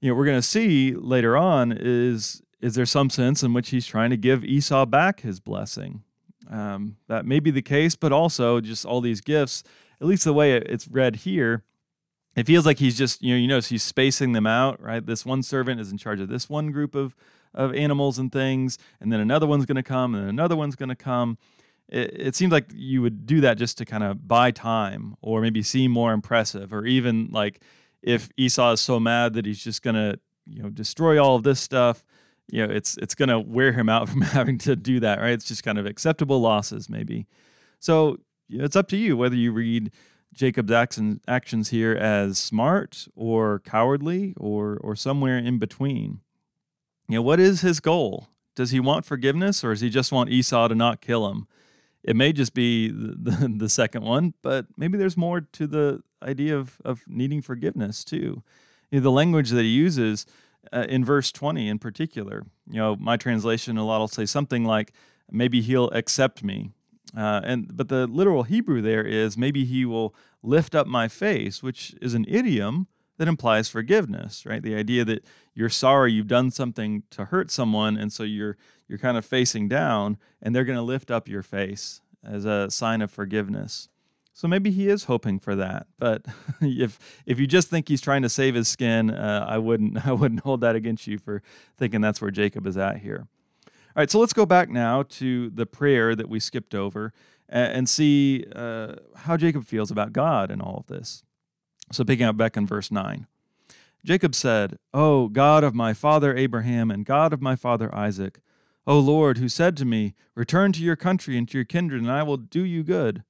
You 0.00 0.10
know, 0.10 0.14
we're 0.14 0.24
going 0.24 0.38
to 0.38 0.42
see 0.42 0.92
later 0.92 1.36
on 1.36 1.72
is 1.72 2.42
is 2.60 2.74
there 2.74 2.86
some 2.86 3.10
sense 3.10 3.42
in 3.42 3.52
which 3.52 3.68
he's 3.68 3.86
trying 3.86 4.10
to 4.10 4.16
give 4.16 4.42
Esau 4.42 4.86
back 4.86 5.20
his 5.20 5.40
blessing? 5.40 6.02
Um, 6.50 6.96
that 7.06 7.26
may 7.26 7.38
be 7.38 7.50
the 7.50 7.62
case, 7.62 7.94
but 7.94 8.12
also 8.12 8.60
just 8.60 8.86
all 8.86 9.00
these 9.00 9.20
gifts, 9.20 9.62
at 10.00 10.06
least 10.06 10.24
the 10.24 10.32
way 10.32 10.54
it's 10.54 10.88
read 10.88 11.16
here, 11.16 11.64
it 12.34 12.46
feels 12.46 12.64
like 12.66 12.78
he's 12.78 12.96
just 12.96 13.22
you 13.22 13.34
know 13.34 13.38
you 13.38 13.46
notice 13.46 13.68
he's 13.68 13.82
spacing 13.82 14.32
them 14.32 14.46
out, 14.46 14.80
right? 14.80 15.04
This 15.04 15.24
one 15.24 15.42
servant 15.42 15.80
is 15.80 15.90
in 15.90 15.98
charge 15.98 16.20
of 16.20 16.28
this 16.28 16.48
one 16.48 16.70
group 16.70 16.94
of 16.94 17.14
of 17.56 17.74
animals 17.74 18.18
and 18.18 18.30
things, 18.30 18.78
and 19.00 19.12
then 19.12 19.20
another 19.20 19.46
one's 19.46 19.66
going 19.66 19.76
to 19.76 19.82
come, 19.82 20.14
and 20.14 20.28
another 20.28 20.56
one's 20.56 20.76
going 20.76 20.88
to 20.88 20.96
come. 20.96 21.38
It, 21.88 22.14
it 22.14 22.34
seems 22.34 22.52
like 22.52 22.66
you 22.74 23.02
would 23.02 23.26
do 23.26 23.40
that 23.40 23.58
just 23.58 23.78
to 23.78 23.84
kind 23.84 24.04
of 24.04 24.28
buy 24.28 24.50
time, 24.50 25.16
or 25.22 25.40
maybe 25.40 25.62
seem 25.62 25.90
more 25.90 26.12
impressive, 26.12 26.72
or 26.72 26.84
even 26.84 27.28
like 27.32 27.60
if 28.02 28.28
Esau 28.36 28.72
is 28.72 28.80
so 28.80 29.00
mad 29.00 29.34
that 29.34 29.46
he's 29.46 29.62
just 29.62 29.82
going 29.82 29.96
to 29.96 30.18
you 30.46 30.62
know 30.62 30.70
destroy 30.70 31.22
all 31.22 31.36
of 31.36 31.42
this 31.42 31.60
stuff, 31.60 32.04
you 32.50 32.64
know 32.64 32.72
it's 32.72 32.96
it's 32.98 33.14
going 33.14 33.28
to 33.28 33.40
wear 33.40 33.72
him 33.72 33.88
out 33.88 34.08
from 34.10 34.22
having 34.22 34.58
to 34.58 34.76
do 34.76 35.00
that, 35.00 35.20
right? 35.20 35.32
It's 35.32 35.46
just 35.46 35.64
kind 35.64 35.78
of 35.78 35.86
acceptable 35.86 36.40
losses, 36.40 36.88
maybe. 36.88 37.26
So 37.80 38.18
you 38.48 38.58
know, 38.58 38.64
it's 38.64 38.76
up 38.76 38.88
to 38.88 38.96
you 38.96 39.16
whether 39.16 39.36
you 39.36 39.52
read 39.52 39.90
Jacob's 40.32 40.72
action, 40.72 41.20
actions 41.26 41.70
here 41.70 41.92
as 41.92 42.38
smart 42.38 43.08
or 43.16 43.60
cowardly 43.60 44.34
or 44.36 44.78
or 44.82 44.94
somewhere 44.94 45.38
in 45.38 45.58
between. 45.58 46.20
You 47.08 47.16
know, 47.16 47.22
what 47.22 47.40
is 47.40 47.60
his 47.60 47.80
goal? 47.80 48.28
Does 48.54 48.70
he 48.70 48.80
want 48.80 49.04
forgiveness 49.04 49.62
or 49.62 49.70
does 49.70 49.80
he 49.80 49.90
just 49.90 50.12
want 50.12 50.30
Esau 50.30 50.68
to 50.68 50.74
not 50.74 51.00
kill 51.00 51.28
him? 51.28 51.46
It 52.02 52.16
may 52.16 52.32
just 52.32 52.54
be 52.54 52.88
the, 52.88 53.30
the, 53.30 53.48
the 53.58 53.68
second 53.68 54.04
one, 54.04 54.34
but 54.42 54.66
maybe 54.76 54.96
there's 54.96 55.16
more 55.16 55.40
to 55.40 55.66
the 55.66 56.02
idea 56.22 56.56
of, 56.56 56.80
of 56.84 57.02
needing 57.06 57.42
forgiveness 57.42 58.04
too. 58.04 58.42
You 58.90 59.00
know, 59.00 59.00
the 59.00 59.10
language 59.10 59.50
that 59.50 59.62
he 59.62 59.68
uses 59.68 60.26
uh, 60.72 60.86
in 60.88 61.04
verse 61.04 61.30
20 61.32 61.68
in 61.68 61.78
particular, 61.78 62.44
you 62.68 62.78
know, 62.78 62.96
my 62.96 63.16
translation 63.16 63.76
a 63.76 63.84
lot 63.84 63.98
will 63.98 64.08
say 64.08 64.26
something 64.26 64.64
like, 64.64 64.92
maybe 65.30 65.60
he'll 65.60 65.90
accept 65.90 66.42
me. 66.42 66.70
Uh, 67.16 67.40
and 67.44 67.76
but 67.76 67.88
the 67.88 68.06
literal 68.06 68.42
Hebrew 68.42 68.82
there 68.82 69.04
is 69.04 69.38
maybe 69.38 69.64
he 69.64 69.84
will 69.84 70.14
lift 70.42 70.74
up 70.74 70.86
my 70.86 71.08
face, 71.08 71.62
which 71.62 71.94
is 72.02 72.14
an 72.14 72.24
idiom 72.28 72.88
that 73.18 73.28
implies 73.28 73.68
forgiveness, 73.68 74.44
right? 74.44 74.62
The 74.62 74.74
idea 74.74 75.04
that 75.04 75.24
you're 75.54 75.68
sorry 75.68 76.12
you've 76.12 76.26
done 76.26 76.50
something 76.50 77.02
to 77.10 77.26
hurt 77.26 77.50
someone, 77.50 77.96
and 77.96 78.12
so 78.12 78.22
you're 78.22 78.56
you're 78.88 78.98
kind 78.98 79.16
of 79.16 79.24
facing 79.24 79.68
down, 79.68 80.18
and 80.40 80.54
they're 80.54 80.64
going 80.64 80.76
to 80.76 80.82
lift 80.82 81.10
up 81.10 81.28
your 81.28 81.42
face 81.42 82.00
as 82.24 82.44
a 82.44 82.70
sign 82.70 83.02
of 83.02 83.10
forgiveness. 83.10 83.88
So 84.32 84.46
maybe 84.46 84.70
he 84.70 84.88
is 84.88 85.04
hoping 85.04 85.38
for 85.38 85.56
that. 85.56 85.86
But 85.98 86.26
if 86.60 86.98
if 87.24 87.40
you 87.40 87.46
just 87.46 87.68
think 87.68 87.88
he's 87.88 88.02
trying 88.02 88.22
to 88.22 88.28
save 88.28 88.54
his 88.54 88.68
skin, 88.68 89.10
uh, 89.10 89.46
I 89.48 89.58
wouldn't 89.58 90.06
I 90.06 90.12
wouldn't 90.12 90.40
hold 90.40 90.60
that 90.60 90.76
against 90.76 91.06
you 91.06 91.18
for 91.18 91.42
thinking 91.76 92.00
that's 92.00 92.20
where 92.20 92.30
Jacob 92.30 92.66
is 92.66 92.76
at 92.76 92.98
here. 92.98 93.28
All 93.66 94.02
right, 94.02 94.10
so 94.10 94.18
let's 94.18 94.34
go 94.34 94.44
back 94.44 94.68
now 94.68 95.04
to 95.04 95.48
the 95.48 95.64
prayer 95.64 96.14
that 96.14 96.28
we 96.28 96.38
skipped 96.38 96.74
over 96.74 97.14
and 97.48 97.88
see 97.88 98.44
uh, 98.54 98.96
how 99.14 99.36
Jacob 99.36 99.64
feels 99.64 99.90
about 99.90 100.12
God 100.12 100.50
and 100.50 100.60
all 100.60 100.78
of 100.78 100.86
this. 100.86 101.24
So, 101.92 102.04
picking 102.04 102.26
up 102.26 102.36
back 102.36 102.56
in 102.56 102.66
verse 102.66 102.90
9, 102.90 103.26
Jacob 104.04 104.34
said, 104.34 104.78
O 104.92 105.28
God 105.28 105.64
of 105.64 105.74
my 105.74 105.94
father 105.94 106.36
Abraham 106.36 106.90
and 106.90 107.04
God 107.04 107.32
of 107.32 107.40
my 107.40 107.56
father 107.56 107.94
Isaac, 107.94 108.40
O 108.86 108.98
Lord, 108.98 109.38
who 109.38 109.48
said 109.48 109.76
to 109.78 109.84
me, 109.84 110.14
Return 110.34 110.72
to 110.72 110.82
your 110.82 110.96
country 110.96 111.36
and 111.36 111.48
to 111.48 111.58
your 111.58 111.64
kindred, 111.64 112.02
and 112.02 112.10
I 112.10 112.22
will 112.22 112.36
do 112.36 112.64
you 112.64 112.82
good. 112.82 113.24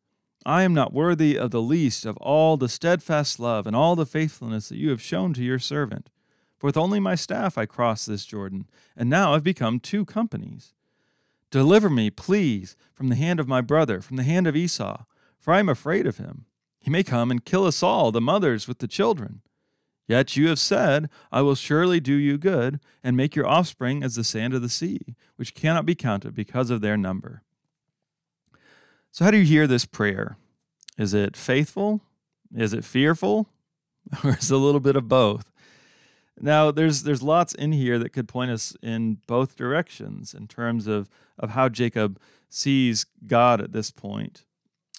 I 0.45 0.63
am 0.63 0.75
not 0.75 0.93
worthy 0.93 1.37
of 1.37 1.51
the 1.51 1.63
least 1.63 2.07
of 2.07 2.17
all 2.19 2.57
the 2.57 2.69
steadfast 2.69 3.41
love 3.41 3.67
and 3.67 3.75
all 3.75 3.97
the 3.97 4.07
faithfulness 4.07 4.69
that 4.69 4.77
you 4.77 4.91
have 4.91 5.03
shown 5.03 5.35
to 5.35 5.43
your 5.43 5.59
servant. 5.59 6.11
For 6.59 6.67
with 6.67 6.77
only 6.77 7.01
my 7.01 7.15
staff 7.15 7.59
I 7.59 7.67
crossed 7.67 8.07
this 8.07 8.25
Jordan, 8.25 8.69
and 8.97 9.11
now 9.11 9.35
I've 9.35 9.43
become 9.43 9.81
two 9.81 10.05
companies. 10.05 10.73
Deliver 11.51 11.91
me, 11.91 12.11
please, 12.11 12.77
from 12.95 13.09
the 13.09 13.17
hand 13.17 13.41
of 13.41 13.49
my 13.49 13.61
brother, 13.61 14.01
from 14.01 14.17
the 14.17 14.23
hand 14.23 14.47
of 14.47 14.57
Esau, 14.57 15.05
for 15.39 15.53
I 15.53 15.59
am 15.59 15.69
afraid 15.69 16.07
of 16.07 16.19
him. 16.19 16.47
He 16.87 16.91
may 16.91 17.03
come 17.03 17.33
and 17.33 17.45
kill 17.45 17.65
us 17.67 17.83
all, 17.83 18.13
the 18.13 18.21
mothers 18.21 18.69
with 18.69 18.79
the 18.79 18.87
children. 18.87 19.41
Yet 20.07 20.37
you 20.37 20.47
have 20.47 20.61
said, 20.61 21.11
I 21.33 21.43
will 21.43 21.57
surely 21.57 21.99
do 21.99 22.15
you 22.15 22.39
good, 22.39 22.79
and 23.03 23.17
make 23.17 23.35
your 23.35 23.45
offspring 23.45 24.05
as 24.05 24.15
the 24.15 24.23
sand 24.23 24.55
of 24.55 24.63
the 24.63 24.69
sea, 24.69 25.01
which 25.35 25.53
cannot 25.53 25.85
be 25.85 25.97
counted 25.97 26.33
because 26.33 26.71
of 26.71 26.83
their 26.83 26.97
number. 26.97 27.43
So, 29.11 29.25
how 29.25 29.33
do 29.33 29.37
you 29.37 29.45
hear 29.45 29.67
this 29.67 29.85
prayer? 29.85 30.37
Is 30.97 31.13
it 31.13 31.37
faithful? 31.37 32.03
Is 32.55 32.73
it 32.73 32.85
fearful? 32.85 33.49
Or 34.23 34.37
is 34.39 34.53
it 34.53 34.55
a 34.55 34.57
little 34.57 34.79
bit 34.79 34.95
of 34.95 35.09
both? 35.09 35.51
Now, 36.41 36.71
there's 36.71 37.03
there's 37.03 37.25
lots 37.25 37.53
in 37.53 37.73
here 37.73 37.99
that 37.99 38.13
could 38.13 38.29
point 38.29 38.53
us 38.53 38.77
in 38.81 39.19
both 39.27 39.57
directions 39.57 40.35
in 40.35 40.47
terms 40.47 40.87
of 40.87 41.09
of 41.37 41.51
how 41.51 41.69
Jacob 41.69 42.21
sees 42.49 43.07
God 43.27 43.61
at 43.61 43.73
this 43.73 43.91
point. 43.91 44.45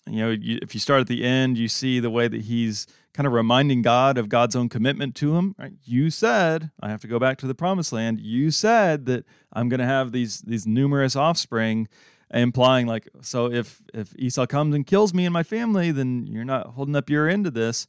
You 0.10 0.18
know, 0.18 0.30
you, 0.30 0.60
if 0.62 0.74
you 0.74 0.80
start 0.80 1.02
at 1.02 1.08
the 1.08 1.24
end, 1.24 1.58
you 1.58 1.68
see 1.68 2.00
the 2.00 2.10
way 2.10 2.28
that 2.28 2.42
he's 2.42 2.88
kind 3.14 3.26
of 3.26 3.34
reminding 3.34 3.82
God 3.82 4.18
of 4.18 4.30
God's 4.30 4.56
own 4.56 4.70
commitment 4.70 5.16
to 5.16 5.36
him. 5.36 5.56
Right? 5.58 5.74
You 5.84 6.10
said, 6.10 6.72
I 6.80 6.90
have 6.90 7.02
to 7.02 7.08
go 7.08 7.20
back 7.20 7.38
to 7.40 7.48
the 7.48 7.56
promised 7.56 7.92
land. 7.92 8.20
You 8.20 8.52
said 8.52 9.06
that 9.08 9.26
I'm 9.52 9.70
going 9.70 9.80
to 9.80 9.86
have 9.86 10.12
these 10.12 10.42
these 10.42 10.68
numerous 10.68 11.16
offspring, 11.16 11.88
implying 12.32 12.86
like, 12.86 13.10
so 13.22 13.52
if 13.52 13.82
if 13.94 14.14
Esau 14.18 14.46
comes 14.46 14.76
and 14.76 14.86
kills 14.86 15.14
me 15.14 15.26
and 15.26 15.34
my 15.34 15.44
family, 15.44 15.92
then 15.92 16.28
you're 16.28 16.46
not 16.46 16.68
holding 16.68 16.96
up 16.96 17.10
your 17.10 17.28
end 17.28 17.48
of 17.48 17.54
this. 17.54 17.88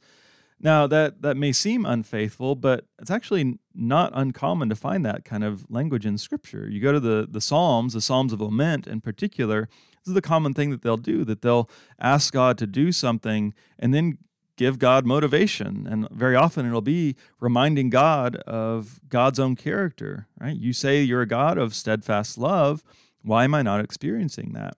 Now 0.59 0.87
that 0.87 1.21
that 1.21 1.37
may 1.37 1.53
seem 1.53 1.85
unfaithful, 1.85 2.55
but 2.55 2.85
it's 2.99 3.11
actually 3.11 3.59
not 3.73 4.11
uncommon 4.13 4.67
to 4.69 4.75
find 4.75 5.05
that 5.05 5.23
kind 5.23 5.43
of 5.43 5.69
language 5.69 6.05
in 6.05 6.17
Scripture. 6.17 6.67
You 6.67 6.81
go 6.81 6.91
to 6.91 6.99
the 6.99 7.27
the 7.29 7.39
Psalms, 7.39 7.93
the 7.93 8.01
Psalms 8.01 8.33
of 8.33 8.41
Lament 8.41 8.87
in 8.87 8.99
particular, 8.99 9.69
this 10.03 10.11
is 10.11 10.13
the 10.13 10.21
common 10.21 10.53
thing 10.53 10.69
that 10.69 10.81
they'll 10.81 10.97
do, 10.97 11.23
that 11.25 11.41
they'll 11.41 11.69
ask 11.99 12.33
God 12.33 12.57
to 12.59 12.67
do 12.67 12.91
something 12.91 13.53
and 13.77 13.93
then 13.93 14.17
give 14.59 14.77
God 14.77 15.05
motivation. 15.05 15.87
And 15.89 16.09
very 16.09 16.35
often 16.35 16.65
it'll 16.65 16.81
be 16.81 17.15
reminding 17.39 17.89
God 17.89 18.35
of 18.37 18.99
God's 19.07 19.39
own 19.39 19.55
character, 19.55 20.27
right? 20.39 20.55
You 20.55 20.73
say 20.73 21.01
you're 21.01 21.21
a 21.21 21.27
God 21.27 21.57
of 21.57 21.73
steadfast 21.73 22.37
love. 22.37 22.83
Why 23.21 23.45
am 23.45 23.55
I 23.55 23.61
not 23.61 23.79
experiencing 23.79 24.53
that? 24.53 24.75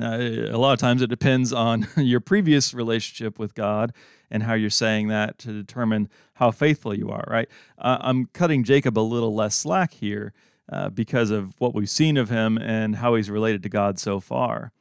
Uh, 0.00 0.48
a 0.50 0.58
lot 0.58 0.72
of 0.72 0.78
times 0.78 1.02
it 1.02 1.10
depends 1.10 1.52
on 1.52 1.86
your 1.96 2.20
previous 2.20 2.74
relationship 2.74 3.38
with 3.38 3.54
God 3.54 3.92
and 4.30 4.42
how 4.42 4.54
you're 4.54 4.70
saying 4.70 5.08
that 5.08 5.38
to 5.38 5.52
determine 5.52 6.08
how 6.34 6.50
faithful 6.50 6.94
you 6.94 7.10
are, 7.10 7.24
right? 7.28 7.48
Uh, 7.78 7.98
I'm 8.00 8.26
cutting 8.26 8.64
Jacob 8.64 8.98
a 8.98 9.00
little 9.00 9.34
less 9.34 9.54
slack 9.54 9.94
here 9.94 10.32
uh, 10.70 10.88
because 10.90 11.30
of 11.30 11.54
what 11.58 11.74
we've 11.74 11.90
seen 11.90 12.16
of 12.16 12.30
him 12.30 12.58
and 12.58 12.96
how 12.96 13.14
he's 13.14 13.30
related 13.30 13.62
to 13.62 13.68
God 13.68 13.98
so 13.98 14.20
far. 14.20 14.72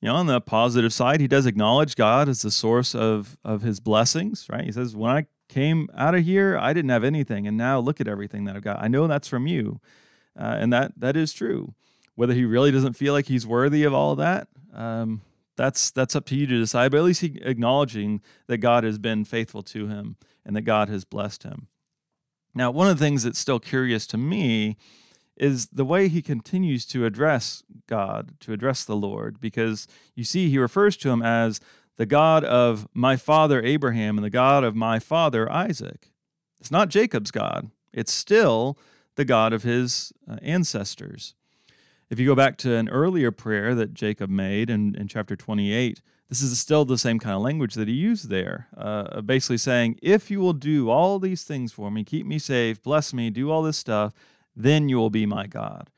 You 0.00 0.08
know, 0.08 0.16
on 0.16 0.26
the 0.26 0.40
positive 0.40 0.92
side, 0.92 1.20
he 1.20 1.28
does 1.28 1.46
acknowledge 1.46 1.96
God 1.96 2.28
as 2.28 2.42
the 2.42 2.50
source 2.50 2.94
of, 2.94 3.38
of 3.44 3.62
his 3.62 3.80
blessings, 3.80 4.46
right? 4.50 4.64
He 4.64 4.72
says, 4.72 4.94
When 4.94 5.10
I 5.10 5.26
came 5.48 5.88
out 5.94 6.14
of 6.14 6.24
here, 6.24 6.58
I 6.58 6.72
didn't 6.72 6.90
have 6.90 7.04
anything, 7.04 7.46
and 7.46 7.56
now 7.56 7.78
look 7.78 8.00
at 8.00 8.08
everything 8.08 8.44
that 8.44 8.56
I've 8.56 8.62
got. 8.62 8.82
I 8.82 8.88
know 8.88 9.06
that's 9.06 9.28
from 9.28 9.46
you, 9.46 9.80
uh, 10.38 10.56
and 10.58 10.72
that 10.72 10.92
that 10.98 11.16
is 11.16 11.32
true. 11.32 11.74
Whether 12.14 12.34
he 12.34 12.44
really 12.44 12.70
doesn't 12.70 12.94
feel 12.94 13.12
like 13.12 13.26
he's 13.26 13.46
worthy 13.46 13.84
of 13.84 13.94
all 13.94 14.12
of 14.12 14.18
that, 14.18 14.48
um, 14.74 15.22
that's 15.56 15.90
that's 15.90 16.14
up 16.14 16.26
to 16.26 16.36
you 16.36 16.46
to 16.46 16.58
decide. 16.58 16.90
But 16.90 16.98
at 16.98 17.04
least 17.04 17.22
he 17.22 17.40
acknowledging 17.42 18.20
that 18.48 18.58
God 18.58 18.84
has 18.84 18.98
been 18.98 19.24
faithful 19.24 19.62
to 19.62 19.88
him 19.88 20.16
and 20.44 20.54
that 20.54 20.62
God 20.62 20.88
has 20.88 21.04
blessed 21.04 21.42
him. 21.42 21.68
Now, 22.54 22.70
one 22.70 22.88
of 22.88 22.98
the 22.98 23.04
things 23.04 23.22
that's 23.22 23.38
still 23.38 23.60
curious 23.60 24.06
to 24.08 24.16
me 24.16 24.76
is 25.36 25.66
the 25.66 25.84
way 25.84 26.08
he 26.08 26.22
continues 26.22 26.86
to 26.86 27.04
address 27.04 27.62
God, 27.86 28.32
to 28.40 28.52
address 28.52 28.84
the 28.84 28.96
Lord, 28.96 29.40
because 29.40 29.86
you 30.14 30.24
see, 30.24 30.48
he 30.48 30.58
refers 30.58 30.96
to 30.98 31.10
him 31.10 31.22
as 31.22 31.60
the 31.96 32.06
God 32.06 32.44
of 32.44 32.88
my 32.94 33.16
father 33.16 33.62
Abraham 33.62 34.18
and 34.18 34.24
the 34.24 34.30
God 34.30 34.64
of 34.64 34.74
my 34.74 34.98
father 34.98 35.50
Isaac. 35.50 36.10
It's 36.60 36.70
not 36.70 36.88
Jacob's 36.88 37.30
God, 37.30 37.70
it's 37.92 38.12
still 38.12 38.78
the 39.16 39.24
God 39.24 39.52
of 39.52 39.62
his 39.62 40.12
uh, 40.30 40.36
ancestors. 40.42 41.34
If 42.08 42.20
you 42.20 42.26
go 42.26 42.34
back 42.34 42.56
to 42.58 42.74
an 42.76 42.88
earlier 42.88 43.32
prayer 43.32 43.74
that 43.74 43.92
Jacob 43.92 44.30
made 44.30 44.70
in, 44.70 44.94
in 44.94 45.08
chapter 45.08 45.34
28, 45.34 46.00
this 46.28 46.42
is 46.42 46.58
still 46.58 46.84
the 46.84 46.98
same 46.98 47.18
kind 47.18 47.34
of 47.34 47.42
language 47.42 47.74
that 47.74 47.88
he 47.88 47.94
used 47.94 48.28
there, 48.28 48.68
uh, 48.76 49.20
basically 49.22 49.58
saying, 49.58 49.98
If 50.02 50.30
you 50.30 50.40
will 50.40 50.52
do 50.52 50.90
all 50.90 51.18
these 51.18 51.44
things 51.44 51.72
for 51.72 51.90
me, 51.90 52.04
keep 52.04 52.26
me 52.26 52.38
safe, 52.38 52.82
bless 52.82 53.12
me, 53.12 53.30
do 53.30 53.50
all 53.50 53.62
this 53.62 53.78
stuff, 53.78 54.12
then 54.56 54.88
you 54.88 54.96
will 54.96 55.10
be 55.10 55.26
my 55.26 55.46
God. 55.46 55.90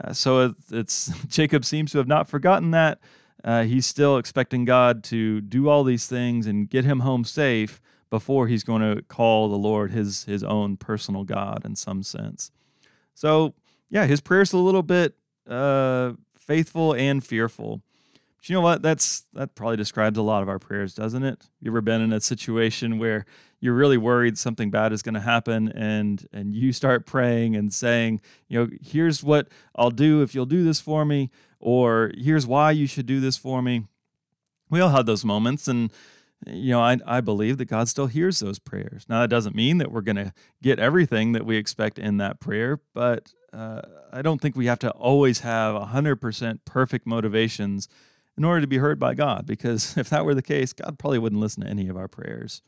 Uh, 0.00 0.12
so 0.12 0.46
it, 0.46 0.52
it's 0.70 1.12
Jacob 1.28 1.64
seems 1.64 1.92
to 1.92 1.98
have 1.98 2.08
not 2.08 2.28
forgotten 2.28 2.70
that. 2.70 2.98
Uh, 3.44 3.62
he's 3.62 3.86
still 3.86 4.16
expecting 4.16 4.64
God 4.64 5.04
to 5.04 5.40
do 5.40 5.68
all 5.68 5.84
these 5.84 6.06
things 6.06 6.46
and 6.46 6.68
get 6.68 6.84
him 6.84 7.00
home 7.00 7.24
safe 7.24 7.80
before 8.10 8.48
he's 8.48 8.64
going 8.64 8.82
to 8.82 9.02
call 9.02 9.48
the 9.48 9.56
Lord 9.56 9.92
his 9.92 10.24
his 10.24 10.42
own 10.42 10.76
personal 10.76 11.24
God 11.24 11.64
in 11.64 11.76
some 11.76 12.02
sense. 12.02 12.50
So 13.14 13.54
yeah, 13.90 14.06
his 14.06 14.20
prayer's 14.20 14.52
a 14.52 14.58
little 14.58 14.82
bit 14.82 15.14
uh, 15.46 16.12
faithful 16.36 16.94
and 16.94 17.24
fearful. 17.24 17.82
But 18.38 18.48
you 18.48 18.54
know 18.54 18.60
what? 18.60 18.82
That's 18.82 19.24
that 19.34 19.54
probably 19.54 19.76
describes 19.76 20.16
a 20.16 20.22
lot 20.22 20.42
of 20.42 20.48
our 20.48 20.58
prayers, 20.58 20.94
doesn't 20.94 21.24
it? 21.24 21.48
You 21.60 21.70
ever 21.70 21.80
been 21.80 22.00
in 22.00 22.12
a 22.12 22.20
situation 22.20 22.98
where 22.98 23.26
you're 23.60 23.74
really 23.74 23.96
worried 23.96 24.38
something 24.38 24.70
bad 24.70 24.92
is 24.92 25.02
going 25.02 25.14
to 25.14 25.20
happen 25.20 25.68
and 25.70 26.26
and 26.32 26.54
you 26.54 26.72
start 26.72 27.04
praying 27.04 27.56
and 27.56 27.74
saying, 27.74 28.20
you 28.48 28.58
know, 28.58 28.70
here's 28.80 29.24
what 29.24 29.48
I'll 29.74 29.90
do 29.90 30.22
if 30.22 30.34
you'll 30.34 30.46
do 30.46 30.62
this 30.62 30.80
for 30.80 31.04
me 31.04 31.30
or 31.58 32.12
here's 32.16 32.46
why 32.46 32.70
you 32.70 32.86
should 32.86 33.06
do 33.06 33.20
this 33.20 33.36
for 33.36 33.60
me. 33.60 33.86
We 34.70 34.80
all 34.80 34.90
have 34.90 35.06
those 35.06 35.24
moments 35.24 35.66
and 35.66 35.92
you 36.46 36.70
know, 36.70 36.80
I, 36.80 36.98
I 37.04 37.20
believe 37.20 37.58
that 37.58 37.64
God 37.64 37.88
still 37.88 38.06
hears 38.06 38.38
those 38.38 38.60
prayers. 38.60 39.06
Now, 39.08 39.22
that 39.22 39.28
doesn't 39.28 39.56
mean 39.56 39.78
that 39.78 39.90
we're 39.90 40.02
going 40.02 40.16
to 40.16 40.32
get 40.62 40.78
everything 40.78 41.32
that 41.32 41.44
we 41.44 41.56
expect 41.56 41.98
in 41.98 42.18
that 42.18 42.38
prayer, 42.38 42.78
but 42.94 43.32
uh, 43.52 43.82
I 44.12 44.22
don't 44.22 44.40
think 44.40 44.54
we 44.54 44.66
have 44.66 44.78
to 44.80 44.90
always 44.90 45.40
have 45.40 45.74
100% 45.74 46.60
perfect 46.64 47.06
motivations 47.06 47.88
in 48.38 48.44
order 48.44 48.60
to 48.60 48.66
be 48.66 48.78
heard 48.78 48.98
by 48.98 49.12
God, 49.14 49.44
because 49.44 49.96
if 49.98 50.08
that 50.08 50.24
were 50.24 50.34
the 50.34 50.42
case, 50.42 50.72
God 50.72 50.98
probably 50.98 51.18
wouldn't 51.18 51.40
listen 51.40 51.64
to 51.64 51.68
any 51.68 51.88
of 51.88 51.96
our 51.96 52.08
prayers. 52.08 52.62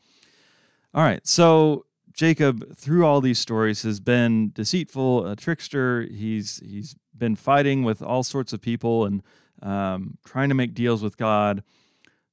All 0.93 1.03
right, 1.03 1.25
so 1.25 1.85
Jacob, 2.13 2.75
through 2.75 3.05
all 3.05 3.21
these 3.21 3.39
stories, 3.39 3.83
has 3.83 3.99
been 4.01 4.51
deceitful, 4.53 5.25
a 5.25 5.35
trickster. 5.35 6.03
He's 6.03 6.61
he's 6.63 6.95
been 7.17 7.35
fighting 7.35 7.83
with 7.83 8.01
all 8.01 8.23
sorts 8.23 8.51
of 8.51 8.61
people 8.61 9.05
and 9.05 9.23
um, 9.63 10.17
trying 10.25 10.49
to 10.49 10.55
make 10.55 10.73
deals 10.73 11.01
with 11.01 11.17
God. 11.17 11.63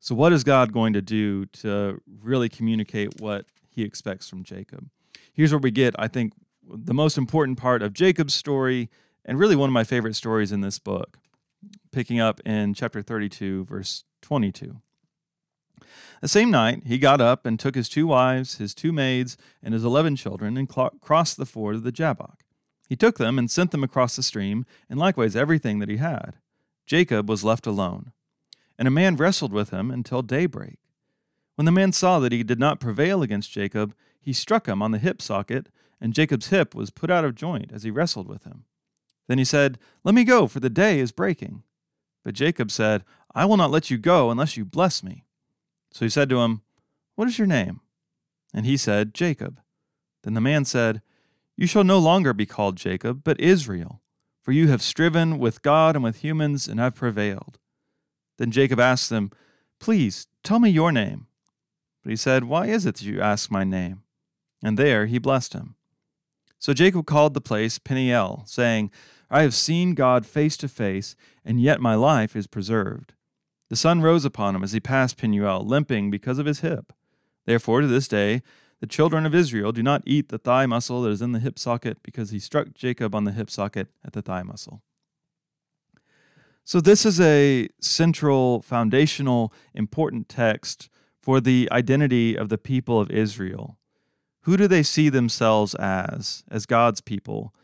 So, 0.01 0.15
what 0.15 0.33
is 0.33 0.43
God 0.43 0.73
going 0.73 0.93
to 0.95 1.03
do 1.03 1.47
to 1.47 2.01
really 2.21 2.49
communicate 2.49 3.21
what 3.21 3.47
He 3.69 3.83
expects 3.83 4.29
from 4.29 4.43
Jacob? 4.43 4.89
Here's 5.33 5.53
where 5.53 5.61
we 5.61 5.71
get, 5.71 5.95
I 5.99 6.09
think, 6.09 6.33
the 6.69 6.95
most 6.95 7.17
important 7.17 7.59
part 7.59 7.83
of 7.83 7.93
Jacob's 7.93 8.35
story, 8.35 8.91
and 9.25 9.39
really 9.39 9.55
one 9.55 9.71
of 9.71 9.75
my 9.75 9.85
favorite 9.85 10.17
stories 10.17 10.51
in 10.51 10.61
this 10.61 10.81
book, 10.81 11.19
picking 11.99 12.21
up 12.21 12.41
in 12.47 12.75
chapter 12.75 13.03
32, 13.03 13.65
verse 13.65 14.05
22. 14.23 14.81
The 16.23 16.29
same 16.29 16.49
night, 16.49 16.85
he 16.87 16.97
got 16.97 17.21
up 17.21 17.45
and 17.45 17.59
took 17.59 17.75
his 17.75 17.89
two 17.89 18.07
wives, 18.07 18.59
his 18.59 18.73
two 18.73 18.93
maids, 18.93 19.37
and 19.65 19.75
his 19.75 19.83
eleven 19.83 20.15
children, 20.15 20.57
and 20.57 20.73
cl- 20.73 20.93
crossed 21.01 21.37
the 21.37 21.45
ford 21.45 21.75
of 21.75 21.83
the 21.83 21.91
Jabbok. 21.91 22.45
He 22.89 22.95
took 22.95 23.19
them 23.19 23.37
and 23.37 23.51
sent 23.51 23.73
them 23.73 23.83
across 23.83 24.15
the 24.15 24.23
stream, 24.23 24.65
and 24.89 24.97
likewise 24.97 25.35
everything 25.35 25.81
that 25.81 25.89
he 25.89 25.97
had. 25.97 26.37
Jacob 26.87 27.29
was 27.29 27.43
left 27.43 27.67
alone. 27.67 28.13
And 28.79 28.87
a 28.87 28.93
man 28.93 29.17
wrestled 29.17 29.53
with 29.53 29.71
him 29.71 29.91
until 29.91 30.23
daybreak. 30.23 30.79
When 31.57 31.65
the 31.65 31.73
man 31.73 31.91
saw 31.91 32.21
that 32.21 32.31
he 32.31 32.45
did 32.45 32.61
not 32.61 32.79
prevail 32.79 33.25
against 33.25 33.51
Jacob, 33.51 33.93
he 34.21 34.33
struck 34.33 34.69
him 34.69 34.83
on 34.83 34.93
the 34.93 34.99
hip 34.99 35.21
socket, 35.21 35.67
and 36.01 36.15
Jacob's 36.15 36.51
hip 36.51 36.77
was 36.77 36.91
put 36.91 37.11
out 37.11 37.25
of 37.25 37.35
joint 37.35 37.73
as 37.73 37.83
he 37.83 37.91
wrestled 37.91 38.29
with 38.29 38.45
him. 38.45 38.67
Then 39.27 39.39
he 39.39 39.45
said, 39.45 39.81
Let 40.05 40.15
me 40.15 40.23
go, 40.23 40.47
for 40.47 40.61
the 40.61 40.71
day 40.71 41.01
is 41.01 41.11
breaking. 41.11 41.65
But 42.29 42.35
Jacob 42.35 42.71
said, 42.71 43.07
I 43.35 43.47
will 43.47 43.57
not 43.57 43.71
let 43.71 43.91
you 43.91 43.97
go 43.97 44.31
unless 44.31 44.55
you 44.55 44.67
bless 44.67 45.03
me. 45.03 45.25
So 45.91 46.05
he 46.05 46.11
said 46.11 46.29
to 46.29 46.41
him, 46.41 46.61
What 47.15 47.27
is 47.27 47.39
your 47.39 47.47
name? 47.47 47.81
And 48.53 48.67
he 48.67 48.77
said, 48.77 49.15
Jacob. 49.15 49.63
Then 50.25 50.35
the 50.35 50.43
man 50.43 50.67
said, 50.67 51.01
You 51.57 51.67
shall 51.67 51.85
no 51.85 51.99
longer 51.99 52.35
be 52.35 52.45
called 52.45 52.77
Jacob, 52.77 53.23
but 53.25 53.41
Israel, 53.41 54.03
for 54.43 54.53
you 54.53 54.69
have 54.69 54.83
striven 54.83 55.39
with 55.39 55.63
God 55.63 55.95
and 55.95 56.05
with 56.05 56.23
humans 56.23 56.69
and 56.69 56.79
have 56.79 56.95
prevailed. 56.95 57.59
Then 58.37 58.51
Jacob 58.51 58.79
asked 58.79 59.09
them, 59.09 59.31
Please 59.81 60.27
tell 60.45 60.59
me 60.59 60.69
your 60.69 60.93
name. 60.93 61.29
But 62.03 62.11
he 62.11 62.17
said, 62.17 62.45
Why 62.45 62.67
is 62.67 62.85
it 62.85 62.97
that 62.97 63.05
you 63.07 63.23
ask 63.23 63.51
my 63.51 63.65
name? 63.65 64.03
And 64.63 64.79
there 64.79 65.07
he 65.07 65.17
blessed 65.19 65.55
him. 65.55 65.77
So 66.59 66.75
Jacob 66.75 67.07
called 67.07 67.33
the 67.33 67.41
place 67.41 67.79
Peniel, 67.79 68.43
saying, 68.45 68.91
I 69.31 69.43
have 69.43 69.55
seen 69.55 69.95
God 69.95 70.27
face 70.27 70.57
to 70.59 70.69
face, 70.69 71.15
and 71.45 71.61
yet 71.61 71.81
my 71.81 71.95
life 71.95 72.35
is 72.35 72.47
preserved. 72.47 73.13
The 73.69 73.77
sun 73.77 74.01
rose 74.01 74.25
upon 74.25 74.57
him 74.57 74.65
as 74.65 74.73
he 74.73 74.81
passed 74.81 75.19
Penuel, 75.19 75.65
limping 75.65 76.11
because 76.11 76.39
of 76.39 76.47
his 76.47 76.61
hip. 76.61 76.93
Therefore, 77.45 77.83
to 77.83 77.87
this 77.87 78.09
day, 78.09 78.43
the 78.81 78.87
children 78.87 79.27
of 79.27 79.35
Israel 79.35 79.73
do 79.73 79.83
not 79.83 80.03
eat 80.07 80.29
the 80.29 80.39
thigh 80.39 80.67
muscle 80.67 81.03
that 81.03 81.11
is 81.11 81.23
in 81.23 81.33
the 81.33 81.41
hip 81.41 81.59
socket, 81.59 81.99
because 82.03 82.31
he 82.31 82.39
struck 82.39 82.73
Jacob 82.75 83.15
on 83.15 83.25
the 83.25 83.33
hip 83.33 83.51
socket 83.51 83.89
at 84.05 84.13
the 84.13 84.23
thigh 84.23 84.43
muscle. 84.43 84.83
So, 86.65 86.81
this 86.81 87.05
is 87.05 87.21
a 87.21 87.69
central, 87.81 88.63
foundational, 88.63 89.53
important 89.75 90.29
text 90.29 90.89
for 91.21 91.41
the 91.41 91.69
identity 91.73 92.37
of 92.37 92.49
the 92.49 92.59
people 92.59 93.01
of 93.01 93.11
Israel. 93.11 93.79
Who 94.43 94.57
do 94.57 94.67
they 94.67 94.83
see 94.83 95.09
themselves 95.09 95.75
as, 95.75 96.45
as 96.51 96.65
God's 96.65 97.01
people? 97.01 97.55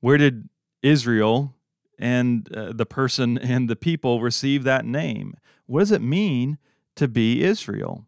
Where 0.00 0.18
did 0.18 0.48
Israel 0.86 1.54
and 1.98 2.52
uh, 2.54 2.72
the 2.72 2.86
person 2.86 3.38
and 3.52 3.68
the 3.68 3.76
people 3.76 4.20
receive 4.20 4.64
that 4.64 4.84
name? 4.84 5.36
What 5.66 5.80
does 5.80 5.92
it 5.92 6.02
mean 6.02 6.58
to 6.94 7.08
be 7.08 7.42
Israel? 7.42 8.06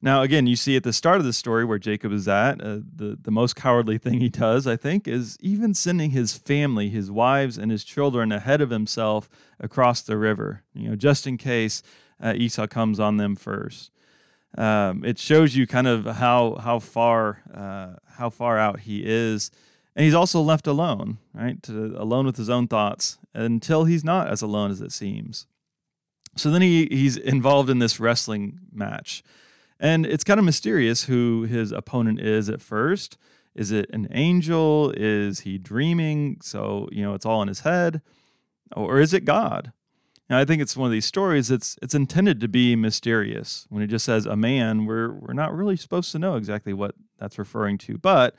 Now, 0.00 0.22
again, 0.22 0.46
you 0.46 0.54
see 0.54 0.76
at 0.76 0.84
the 0.84 0.92
start 0.92 1.18
of 1.18 1.24
the 1.24 1.32
story 1.32 1.64
where 1.64 1.78
Jacob 1.78 2.12
is 2.12 2.28
at, 2.28 2.60
uh, 2.60 2.78
the, 2.94 3.18
the 3.20 3.32
most 3.32 3.56
cowardly 3.56 3.98
thing 4.04 4.20
he 4.20 4.28
does, 4.28 4.66
I 4.66 4.76
think, 4.76 5.08
is 5.08 5.36
even 5.40 5.74
sending 5.74 6.10
his 6.10 6.36
family, 6.36 6.88
his 6.88 7.10
wives, 7.10 7.58
and 7.58 7.72
his 7.72 7.82
children 7.82 8.30
ahead 8.30 8.60
of 8.60 8.70
himself 8.70 9.28
across 9.58 10.00
the 10.02 10.16
river, 10.16 10.62
you 10.72 10.90
know, 10.90 10.96
just 10.96 11.26
in 11.26 11.36
case 11.36 11.82
uh, 12.22 12.34
Esau 12.36 12.68
comes 12.68 13.00
on 13.00 13.16
them 13.16 13.34
first. 13.34 13.90
Um, 14.56 15.04
it 15.04 15.18
shows 15.18 15.56
you 15.56 15.66
kind 15.66 15.86
of 15.86 16.06
how 16.06 16.56
how 16.62 16.78
far 16.78 17.42
uh, 17.52 17.98
how 18.16 18.30
far 18.30 18.58
out 18.58 18.80
he 18.80 19.02
is 19.04 19.50
and 19.98 20.04
he's 20.04 20.14
also 20.14 20.40
left 20.40 20.68
alone, 20.68 21.18
right? 21.34 21.60
To, 21.64 21.96
alone 21.98 22.24
with 22.24 22.36
his 22.36 22.48
own 22.48 22.68
thoughts 22.68 23.18
until 23.34 23.84
he's 23.84 24.04
not 24.04 24.28
as 24.28 24.42
alone 24.42 24.70
as 24.70 24.80
it 24.80 24.92
seems. 24.92 25.48
So 26.36 26.52
then 26.52 26.62
he, 26.62 26.86
he's 26.88 27.16
involved 27.16 27.68
in 27.68 27.80
this 27.80 27.98
wrestling 27.98 28.60
match. 28.72 29.24
And 29.80 30.06
it's 30.06 30.22
kind 30.22 30.38
of 30.38 30.46
mysterious 30.46 31.04
who 31.04 31.46
his 31.50 31.72
opponent 31.72 32.20
is 32.20 32.48
at 32.48 32.62
first. 32.62 33.18
Is 33.56 33.72
it 33.72 33.90
an 33.92 34.06
angel? 34.12 34.94
Is 34.96 35.40
he 35.40 35.58
dreaming? 35.58 36.38
So, 36.42 36.88
you 36.92 37.02
know, 37.02 37.14
it's 37.14 37.26
all 37.26 37.42
in 37.42 37.48
his 37.48 37.60
head. 37.60 38.00
Or 38.76 39.00
is 39.00 39.12
it 39.12 39.24
God? 39.24 39.72
Now, 40.30 40.38
I 40.38 40.44
think 40.44 40.62
it's 40.62 40.76
one 40.76 40.86
of 40.86 40.92
these 40.92 41.06
stories 41.06 41.48
that's 41.48 41.76
it's 41.82 41.94
intended 41.94 42.38
to 42.38 42.46
be 42.46 42.76
mysterious. 42.76 43.66
When 43.68 43.82
it 43.82 43.88
just 43.88 44.04
says 44.04 44.26
a 44.26 44.36
man, 44.36 44.86
we're 44.86 45.10
we're 45.10 45.32
not 45.32 45.56
really 45.56 45.76
supposed 45.76 46.12
to 46.12 46.20
know 46.20 46.36
exactly 46.36 46.72
what 46.72 46.94
that's 47.18 47.36
referring 47.36 47.78
to. 47.78 47.98
But 47.98 48.36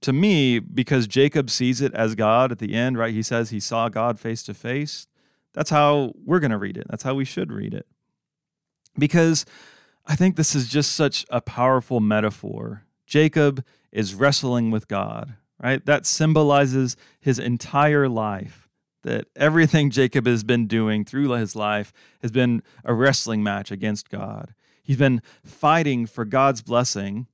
to 0.00 0.12
me, 0.12 0.58
because 0.58 1.06
Jacob 1.06 1.50
sees 1.50 1.80
it 1.80 1.94
as 1.94 2.14
God 2.14 2.52
at 2.52 2.58
the 2.58 2.74
end, 2.74 2.98
right? 2.98 3.12
He 3.14 3.22
says 3.22 3.50
he 3.50 3.60
saw 3.60 3.88
God 3.88 4.18
face 4.18 4.42
to 4.44 4.54
face. 4.54 5.06
That's 5.54 5.70
how 5.70 6.12
we're 6.24 6.40
going 6.40 6.50
to 6.50 6.58
read 6.58 6.76
it. 6.76 6.86
That's 6.88 7.02
how 7.02 7.14
we 7.14 7.24
should 7.24 7.52
read 7.52 7.74
it. 7.74 7.86
Because 8.96 9.44
I 10.06 10.16
think 10.16 10.36
this 10.36 10.54
is 10.54 10.68
just 10.68 10.92
such 10.92 11.26
a 11.30 11.40
powerful 11.40 12.00
metaphor. 12.00 12.84
Jacob 13.06 13.64
is 13.92 14.14
wrestling 14.14 14.70
with 14.70 14.88
God, 14.88 15.34
right? 15.62 15.84
That 15.84 16.06
symbolizes 16.06 16.96
his 17.20 17.38
entire 17.38 18.08
life. 18.08 18.68
That 19.02 19.26
everything 19.36 19.90
Jacob 19.90 20.26
has 20.26 20.44
been 20.44 20.66
doing 20.66 21.04
through 21.04 21.30
his 21.32 21.56
life 21.56 21.92
has 22.22 22.30
been 22.30 22.62
a 22.84 22.94
wrestling 22.94 23.42
match 23.42 23.70
against 23.70 24.10
God. 24.10 24.54
He's 24.82 24.96
been 24.96 25.22
fighting 25.44 26.06
for 26.06 26.24
God's 26.24 26.62
blessing 26.62 27.26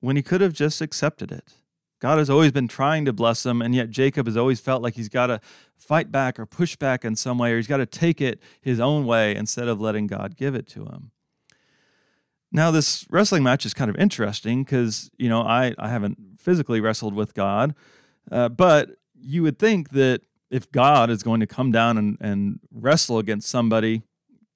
when 0.00 0.16
he 0.16 0.22
could 0.22 0.40
have 0.40 0.52
just 0.52 0.80
accepted 0.80 1.30
it. 1.30 1.54
God 2.00 2.18
has 2.18 2.30
always 2.30 2.50
been 2.50 2.66
trying 2.66 3.04
to 3.04 3.12
bless 3.12 3.44
him, 3.44 3.60
and 3.60 3.74
yet 3.74 3.90
Jacob 3.90 4.26
has 4.26 4.36
always 4.36 4.58
felt 4.58 4.82
like 4.82 4.94
he's 4.94 5.10
got 5.10 5.26
to 5.26 5.40
fight 5.76 6.10
back 6.10 6.38
or 6.38 6.46
push 6.46 6.74
back 6.76 7.04
in 7.04 7.14
some 7.14 7.38
way, 7.38 7.52
or 7.52 7.56
he's 7.56 7.66
got 7.66 7.76
to 7.76 7.86
take 7.86 8.20
it 8.20 8.40
his 8.60 8.80
own 8.80 9.04
way 9.06 9.36
instead 9.36 9.68
of 9.68 9.80
letting 9.80 10.06
God 10.06 10.36
give 10.36 10.54
it 10.54 10.66
to 10.68 10.86
him. 10.86 11.10
Now, 12.50 12.70
this 12.70 13.06
wrestling 13.10 13.42
match 13.42 13.64
is 13.64 13.74
kind 13.74 13.90
of 13.90 13.96
interesting 13.96 14.64
because, 14.64 15.10
you 15.18 15.28
know, 15.28 15.42
I, 15.42 15.74
I 15.78 15.88
haven't 15.88 16.18
physically 16.38 16.80
wrestled 16.80 17.14
with 17.14 17.34
God, 17.34 17.74
uh, 18.32 18.48
but 18.48 18.90
you 19.14 19.42
would 19.42 19.58
think 19.58 19.90
that 19.90 20.22
if 20.50 20.70
God 20.72 21.10
is 21.10 21.22
going 21.22 21.40
to 21.40 21.46
come 21.46 21.70
down 21.70 21.96
and, 21.96 22.16
and 22.20 22.60
wrestle 22.72 23.18
against 23.18 23.48
somebody, 23.48 24.02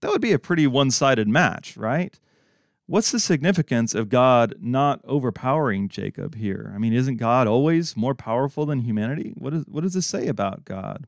that 0.00 0.10
would 0.10 0.20
be 0.20 0.32
a 0.32 0.38
pretty 0.38 0.66
one 0.66 0.90
sided 0.90 1.28
match, 1.28 1.76
right? 1.76 2.18
What's 2.86 3.10
the 3.10 3.20
significance 3.20 3.94
of 3.94 4.10
God 4.10 4.56
not 4.60 5.00
overpowering 5.04 5.88
Jacob 5.88 6.34
here? 6.34 6.70
I 6.74 6.78
mean, 6.78 6.92
isn't 6.92 7.16
God 7.16 7.46
always 7.46 7.96
more 7.96 8.14
powerful 8.14 8.66
than 8.66 8.80
humanity? 8.80 9.32
What, 9.36 9.54
is, 9.54 9.64
what 9.66 9.82
does 9.82 9.94
this 9.94 10.06
say 10.06 10.26
about 10.26 10.66
God? 10.66 11.06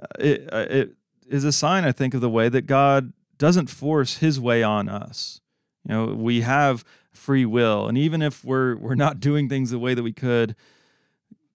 Uh, 0.00 0.06
it, 0.18 0.48
uh, 0.52 0.66
it 0.68 0.96
is 1.28 1.44
a 1.44 1.52
sign, 1.52 1.84
I 1.84 1.92
think, 1.92 2.12
of 2.12 2.20
the 2.20 2.28
way 2.28 2.50
that 2.50 2.66
God 2.66 3.14
doesn't 3.38 3.70
force 3.70 4.18
his 4.18 4.38
way 4.38 4.62
on 4.62 4.88
us. 4.88 5.40
You 5.88 5.94
know, 5.94 6.04
we 6.14 6.42
have 6.42 6.84
free 7.12 7.46
will, 7.46 7.86
and 7.88 7.96
even 7.96 8.22
if 8.22 8.44
we're 8.44 8.76
we're 8.76 8.94
not 8.94 9.20
doing 9.20 9.48
things 9.48 9.70
the 9.70 9.78
way 9.78 9.94
that 9.94 10.02
we 10.02 10.12
could, 10.12 10.56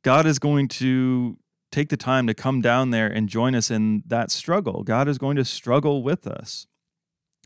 God 0.04 0.26
is 0.26 0.40
going 0.40 0.68
to 0.70 1.38
take 1.72 1.90
the 1.90 1.98
time 1.98 2.28
to 2.28 2.34
come 2.34 2.62
down 2.62 2.92
there 2.92 3.08
and 3.08 3.28
join 3.28 3.56
us 3.56 3.70
in 3.70 4.04
that 4.08 4.32
struggle. 4.32 4.84
God 4.84 5.08
is 5.08 5.18
going 5.18 5.36
to 5.36 5.46
struggle 5.46 6.04
with 6.04 6.26
us. 6.26 6.68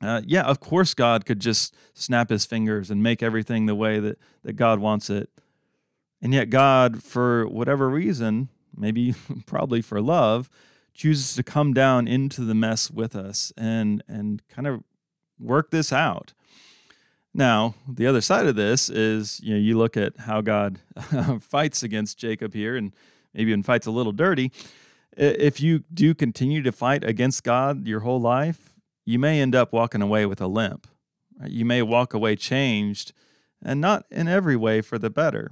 Uh, 0.04 0.22
yeah, 0.26 0.44
of 0.44 0.60
course, 0.60 0.94
God 0.94 1.26
could 1.26 1.40
just 1.40 1.74
snap 1.94 2.30
his 2.30 2.46
fingers 2.46 2.92
and 2.92 3.02
make 3.02 3.24
everything 3.24 3.68
the 3.68 3.76
way 3.76 4.00
that, 4.02 4.20
that 4.44 4.54
God 4.54 4.80
wants 4.80 5.10
it. 5.10 5.30
And 6.22 6.34
yet, 6.34 6.50
God, 6.50 7.02
for 7.02 7.48
whatever 7.48 7.90
reason, 7.90 8.50
maybe 8.76 9.16
probably 9.46 9.82
for 9.82 10.02
love, 10.02 10.50
chooses 10.94 11.36
to 11.36 11.44
come 11.44 11.74
down 11.74 12.08
into 12.08 12.44
the 12.44 12.54
mess 12.54 12.92
with 12.92 13.16
us 13.16 13.54
and, 13.56 14.04
and 14.08 14.46
kind 14.50 14.68
of 14.68 14.84
work 15.40 15.72
this 15.72 15.94
out. 15.94 16.34
Now, 17.34 17.76
the 17.88 18.06
other 18.06 18.22
side 18.22 18.46
of 18.46 18.58
this 18.58 18.90
is, 18.90 19.40
you 19.42 19.54
know, 19.54 19.60
you 19.60 19.78
look 19.78 19.96
at 19.96 20.18
how 20.20 20.42
God 20.42 20.80
fights 21.40 21.82
against 21.82 22.18
Jacob 22.18 22.54
here 22.54 22.76
and 22.76 22.94
maybe 23.34 23.52
even 23.52 23.64
fights 23.64 23.88
a 23.88 23.92
little 23.92 24.12
dirty. 24.12 24.52
If 25.16 25.62
you 25.62 25.86
do 25.94 26.14
continue 26.14 26.62
to 26.62 26.74
fight 26.74 27.06
against 27.06 27.44
God 27.44 27.88
your 27.88 28.02
whole 28.02 28.20
life, 28.20 28.73
you 29.06 29.20
may 29.20 29.42
end 29.42 29.56
up 29.56 29.74
walking 29.74 30.02
away 30.02 30.26
with 30.26 30.42
a 30.42 30.48
limp. 30.48 30.88
You 31.46 31.66
may 31.66 31.82
walk 31.82 32.14
away 32.14 32.36
changed, 32.36 33.14
and 33.64 33.82
not 33.82 34.06
in 34.12 34.28
every 34.28 34.56
way 34.56 34.82
for 34.82 34.98
the 34.98 35.10
better. 35.10 35.52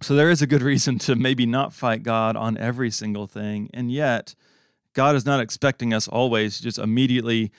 So 0.00 0.14
there 0.14 0.30
is 0.30 0.42
a 0.42 0.46
good 0.46 0.62
reason 0.62 0.98
to 1.00 1.16
maybe 1.16 1.46
not 1.46 1.72
fight 1.72 2.02
God 2.02 2.36
on 2.36 2.56
every 2.56 2.90
single 2.90 3.26
thing, 3.26 3.70
and 3.72 3.90
yet 3.90 4.34
God 4.92 5.14
is 5.16 5.24
not 5.24 5.40
expecting 5.40 5.92
us 5.94 6.08
always 6.08 6.56
to 6.56 6.62
just 6.62 6.78
immediately 6.78 7.52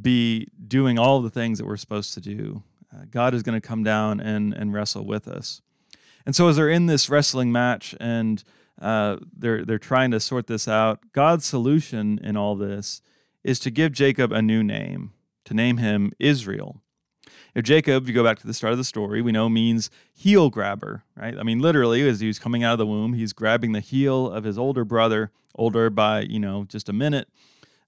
be 0.00 0.48
doing 0.66 0.98
all 0.98 1.20
the 1.20 1.30
things 1.30 1.58
that 1.58 1.66
we're 1.66 1.76
supposed 1.76 2.14
to 2.14 2.20
do. 2.20 2.62
Uh, 2.92 3.04
God 3.10 3.34
is 3.34 3.42
going 3.42 3.60
to 3.60 3.66
come 3.66 3.82
down 3.82 4.20
and, 4.20 4.52
and 4.52 4.72
wrestle 4.72 5.04
with 5.04 5.28
us. 5.28 5.60
And 6.24 6.36
so 6.36 6.48
as 6.48 6.56
they're 6.56 6.68
in 6.68 6.86
this 6.86 7.08
wrestling 7.08 7.52
match 7.52 7.94
and 8.00 8.42
uh, 8.80 9.16
they're 9.36 9.64
they're 9.64 9.78
trying 9.78 10.10
to 10.12 10.20
sort 10.20 10.46
this 10.46 10.66
out, 10.66 11.00
God's 11.12 11.44
solution 11.44 12.18
in 12.22 12.36
all 12.36 12.56
this 12.56 13.02
is 13.44 13.58
to 13.60 13.70
give 13.70 13.92
Jacob 13.92 14.32
a 14.32 14.42
new 14.42 14.62
name, 14.62 15.12
to 15.44 15.54
name 15.54 15.78
him 15.78 16.12
Israel. 16.18 16.80
If 17.54 17.64
Jacob, 17.64 18.04
if 18.04 18.08
you 18.08 18.14
go 18.14 18.24
back 18.24 18.38
to 18.38 18.46
the 18.46 18.54
start 18.54 18.72
of 18.72 18.78
the 18.78 18.84
story, 18.84 19.20
we 19.20 19.32
know 19.32 19.48
means 19.48 19.90
heel 20.14 20.48
grabber, 20.48 21.04
right? 21.16 21.36
I 21.38 21.42
mean, 21.42 21.58
literally, 21.58 22.08
as 22.08 22.20
he 22.20 22.26
was 22.26 22.38
coming 22.38 22.64
out 22.64 22.72
of 22.72 22.78
the 22.78 22.86
womb, 22.86 23.12
he's 23.12 23.32
grabbing 23.34 23.72
the 23.72 23.80
heel 23.80 24.30
of 24.30 24.44
his 24.44 24.56
older 24.56 24.84
brother, 24.84 25.30
older 25.54 25.90
by, 25.90 26.20
you 26.22 26.40
know, 26.40 26.64
just 26.64 26.88
a 26.88 26.94
minute. 26.94 27.28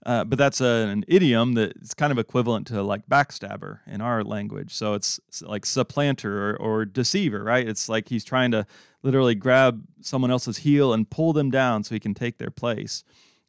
Uh, 0.05 0.23
but 0.23 0.39
that's 0.39 0.61
a, 0.61 0.87
an 0.91 1.03
idiom 1.09 1.55
that's 1.55 1.95
kind 1.95 2.13
of 2.13 2.19
equivalent 2.19 2.67
to 2.67 2.83
like 2.83 3.07
backstabber 3.07 3.79
in 3.87 4.03
our 4.03 4.23
language. 4.23 4.75
So 4.75 4.93
it's, 4.93 5.19
like 5.41 5.65
supplanter 5.65 6.51
or, 6.51 6.57
or 6.57 6.85
deceiver, 6.85 7.43
right? 7.43 7.67
It's 7.67 7.89
like 7.89 8.11
he's 8.11 8.25
trying 8.25 8.51
to 8.51 8.67
literally 9.03 9.35
grab 9.35 9.83
someone 10.03 10.31
else's 10.31 10.59
heel 10.59 10.93
and 10.93 11.09
pull 11.09 11.33
them 11.33 11.51
down 11.51 11.85
so 11.85 11.95
he 11.95 12.01
can 12.01 12.13
take 12.13 12.37
their 12.37 12.51
place. 12.51 13.03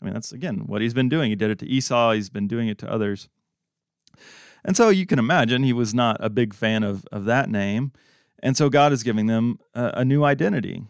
I 0.06 0.08
mean, 0.08 0.14
that's 0.14 0.32
again 0.32 0.68
what 0.68 0.84
he's 0.84 0.94
been 0.94 1.10
doing. 1.10 1.32
He 1.32 1.36
did 1.36 1.50
it 1.50 1.58
to 1.60 1.66
Esau, 1.66 2.12
he's 2.12 2.30
been 2.30 2.48
doing 2.48 2.68
it 2.68 2.78
to 2.78 2.92
others. 2.92 3.28
And 4.64 4.78
so 4.78 4.90
you 4.90 5.08
can 5.08 5.18
imagine 5.18 5.64
he 5.64 5.74
was 5.74 5.96
not 5.96 6.18
a 6.20 6.30
big 6.30 6.54
fan 6.54 6.84
of, 6.84 7.08
of 7.12 7.26
that 7.26 7.50
name. 7.50 7.92
And 8.44 8.56
so 8.56 8.70
God 8.70 8.94
is 8.94 9.02
giving 9.02 9.26
them 9.26 9.60
a, 9.74 9.94
a 9.96 10.06
new 10.06 10.24
identity. 10.24 10.84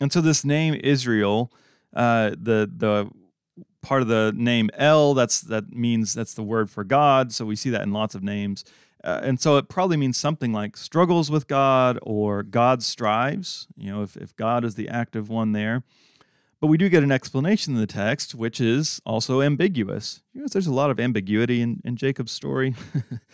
And 0.00 0.12
so 0.12 0.20
this 0.20 0.44
name 0.44 0.80
Israel, 0.84 1.52
uh, 1.96 2.30
the 2.30 2.70
the 2.72 3.10
part 3.82 4.02
of 4.02 4.08
the 4.08 4.32
name 4.36 4.70
El, 4.74 5.14
that's 5.14 5.40
that 5.40 5.72
means 5.72 6.14
that's 6.14 6.34
the 6.34 6.44
word 6.44 6.70
for 6.70 6.84
God. 6.84 7.32
So 7.32 7.44
we 7.44 7.56
see 7.56 7.70
that 7.70 7.82
in 7.82 7.92
lots 7.92 8.14
of 8.14 8.22
names. 8.22 8.64
Uh, 9.02 9.20
and 9.24 9.40
so 9.40 9.56
it 9.56 9.68
probably 9.68 9.96
means 9.96 10.16
something 10.16 10.52
like 10.52 10.76
struggles 10.76 11.28
with 11.28 11.48
God 11.48 11.98
or 12.02 12.44
God 12.44 12.84
strives, 12.84 13.66
you 13.76 13.90
know, 13.90 14.02
if, 14.02 14.16
if 14.16 14.34
God 14.36 14.64
is 14.64 14.76
the 14.76 14.88
active 14.88 15.28
one 15.28 15.50
there. 15.50 15.82
But 16.60 16.68
we 16.68 16.78
do 16.78 16.88
get 16.88 17.02
an 17.02 17.12
explanation 17.12 17.74
in 17.74 17.80
the 17.80 17.86
text, 17.86 18.34
which 18.34 18.60
is 18.60 19.00
also 19.04 19.42
ambiguous. 19.42 20.22
You 20.32 20.42
know, 20.42 20.46
there's 20.46 20.66
a 20.66 20.72
lot 20.72 20.90
of 20.90 20.98
ambiguity 20.98 21.60
in, 21.60 21.80
in 21.84 21.96
Jacob's 21.96 22.32
story. 22.32 22.74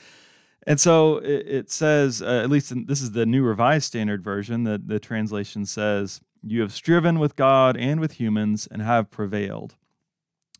and 0.66 0.80
so 0.80 1.18
it, 1.18 1.46
it 1.46 1.70
says, 1.70 2.22
uh, 2.22 2.40
at 2.42 2.50
least 2.50 2.72
in, 2.72 2.86
this 2.86 3.00
is 3.00 3.12
the 3.12 3.26
New 3.26 3.42
Revised 3.42 3.86
Standard 3.86 4.22
Version, 4.22 4.64
that 4.64 4.88
the 4.88 4.98
translation 4.98 5.64
says, 5.66 6.20
You 6.42 6.60
have 6.62 6.72
striven 6.72 7.18
with 7.18 7.36
God 7.36 7.76
and 7.76 8.00
with 8.00 8.12
humans 8.12 8.66
and 8.70 8.82
have 8.82 9.10
prevailed. 9.10 9.76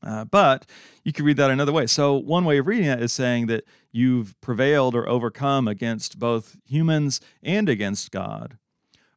Uh, 0.03 0.25
but 0.25 0.67
you 1.05 1.13
could 1.13 1.25
read 1.25 1.37
that 1.37 1.51
another 1.51 1.73
way. 1.73 1.87
So, 1.87 2.15
one 2.15 2.45
way 2.45 2.59
of 2.59 2.67
reading 2.67 2.87
that 2.87 3.03
is 3.03 3.13
saying 3.13 3.47
that 3.47 3.65
you've 3.93 4.41
prevailed 4.41 4.95
or 4.95 5.09
overcome 5.09 5.69
against 5.69 6.19
both 6.19 6.57
humans 6.65 7.21
and 7.43 7.69
against 7.69 8.11
God. 8.11 8.57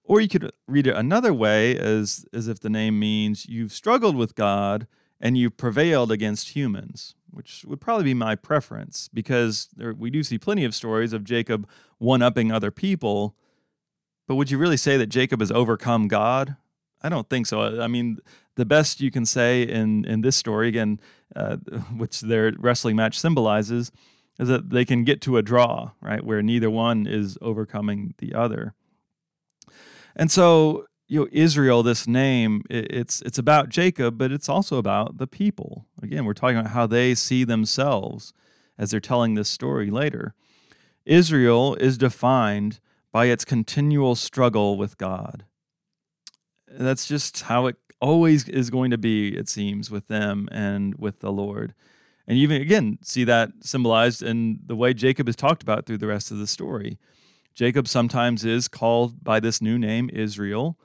Or 0.03 0.19
you 0.19 0.27
could 0.27 0.51
read 0.67 0.87
it 0.87 0.95
another 0.95 1.33
way 1.33 1.77
as, 1.77 2.25
as 2.33 2.47
if 2.47 2.59
the 2.59 2.69
name 2.69 2.99
means 2.99 3.47
you've 3.47 3.71
struggled 3.71 4.15
with 4.15 4.35
God 4.35 4.87
and 5.21 5.37
you've 5.37 5.55
prevailed 5.55 6.11
against 6.11 6.49
humans, 6.49 7.15
which 7.31 7.63
would 7.65 7.79
probably 7.79 8.03
be 8.03 8.13
my 8.13 8.35
preference 8.35 9.09
because 9.13 9.69
there, 9.75 9.93
we 9.93 10.09
do 10.09 10.21
see 10.23 10.37
plenty 10.37 10.65
of 10.65 10.75
stories 10.75 11.13
of 11.13 11.23
Jacob 11.23 11.67
one 11.99 12.21
upping 12.21 12.51
other 12.51 12.71
people. 12.71 13.35
But 14.27 14.35
would 14.35 14.51
you 14.51 14.57
really 14.57 14.77
say 14.77 14.97
that 14.97 15.07
Jacob 15.07 15.39
has 15.39 15.51
overcome 15.51 16.09
God? 16.09 16.57
I 17.01 17.07
don't 17.09 17.29
think 17.29 17.47
so. 17.47 17.81
I 17.81 17.87
mean, 17.87 18.17
the 18.55 18.65
best 18.65 18.99
you 18.99 19.11
can 19.11 19.25
say 19.25 19.63
in, 19.63 20.05
in 20.05 20.21
this 20.21 20.35
story, 20.35 20.67
again, 20.67 20.99
uh, 21.35 21.57
which 21.95 22.21
their 22.21 22.53
wrestling 22.59 22.97
match 22.97 23.17
symbolizes, 23.17 23.91
is 24.39 24.47
that 24.47 24.71
they 24.71 24.83
can 24.83 25.03
get 25.03 25.21
to 25.21 25.37
a 25.37 25.41
draw, 25.41 25.91
right, 26.01 26.23
where 26.23 26.41
neither 26.41 26.69
one 26.69 27.05
is 27.07 27.37
overcoming 27.41 28.15
the 28.17 28.33
other. 28.33 28.73
And 30.15 30.31
so, 30.31 30.85
you 31.07 31.21
know, 31.21 31.27
Israel, 31.31 31.83
this 31.83 32.07
name, 32.07 32.63
it's 32.69 33.21
it's 33.21 33.37
about 33.37 33.69
Jacob, 33.69 34.17
but 34.17 34.31
it's 34.31 34.49
also 34.49 34.77
about 34.77 35.17
the 35.17 35.27
people. 35.27 35.85
Again, 36.01 36.25
we're 36.25 36.33
talking 36.33 36.57
about 36.57 36.71
how 36.71 36.87
they 36.87 37.15
see 37.15 37.43
themselves 37.43 38.33
as 38.77 38.91
they're 38.91 38.99
telling 38.99 39.35
this 39.35 39.49
story 39.49 39.89
later. 39.89 40.33
Israel 41.05 41.75
is 41.75 41.97
defined 41.97 42.79
by 43.11 43.25
its 43.25 43.45
continual 43.45 44.15
struggle 44.15 44.77
with 44.77 44.97
God. 44.97 45.45
That's 46.67 47.05
just 47.05 47.43
how 47.43 47.67
it 47.67 47.75
always 48.01 48.47
is 48.49 48.69
going 48.69 48.91
to 48.91 48.97
be, 48.97 49.37
it 49.37 49.47
seems, 49.47 49.91
with 49.91 50.07
them 50.07 50.49
and 50.51 50.95
with 50.95 51.19
the 51.19 51.31
Lord. 51.31 51.73
And 52.27 52.37
you 52.37 52.43
even 52.43 52.61
again 52.61 52.99
see 53.01 53.23
that 53.25 53.51
symbolized 53.61 54.23
in 54.23 54.59
the 54.65 54.75
way 54.75 54.93
Jacob 54.93 55.27
is 55.29 55.35
talked 55.35 55.61
about 55.61 55.85
through 55.85 55.99
the 55.99 56.07
rest 56.07 56.31
of 56.31 56.37
the 56.37 56.47
story. 56.47 56.97
Jacob 57.53 57.87
sometimes 57.87 58.43
is 58.43 58.67
called 58.67 59.23
by 59.23 59.39
this 59.39 59.61
new 59.61 59.77
name, 59.77 60.09
Israel, 60.11 60.77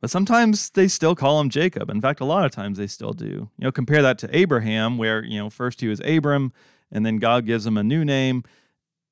but 0.00 0.10
sometimes 0.10 0.70
they 0.70 0.86
still 0.86 1.14
call 1.14 1.40
him 1.40 1.48
Jacob. 1.48 1.88
In 1.88 2.00
fact, 2.00 2.20
a 2.20 2.26
lot 2.26 2.44
of 2.44 2.50
times 2.50 2.76
they 2.76 2.86
still 2.86 3.14
do. 3.14 3.50
You 3.56 3.64
know, 3.64 3.72
compare 3.72 4.02
that 4.02 4.18
to 4.18 4.36
Abraham, 4.36 4.98
where, 4.98 5.24
you 5.24 5.38
know, 5.38 5.48
first 5.48 5.80
he 5.80 5.88
was 5.88 6.00
Abram, 6.04 6.52
and 6.92 7.06
then 7.06 7.16
God 7.16 7.46
gives 7.46 7.66
him 7.66 7.78
a 7.78 7.82
new 7.82 8.04
name. 8.04 8.44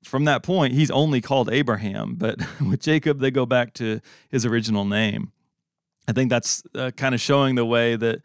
From 0.05 0.27
that 0.27 0.43
point, 0.43 0.75
he's 0.75 0.91
only 0.91 1.23
called 1.23 1.51
Abraham, 1.51 2.17
but 2.17 2.39
with 2.61 2.81
Jacob, 2.81 3.21
they 3.21 3.31
go 3.31 3.47
back 3.47 3.73
to 3.75 4.01
his 4.29 4.45
original 4.45 4.85
name. 4.85 5.33
I 6.07 6.13
think 6.13 6.29
that's 6.29 6.63
uh, 6.75 6.91
kind 6.91 7.15
of 7.15 7.21
showing 7.21 7.55
the 7.55 7.65
way 7.65 7.97
that, 7.97 8.21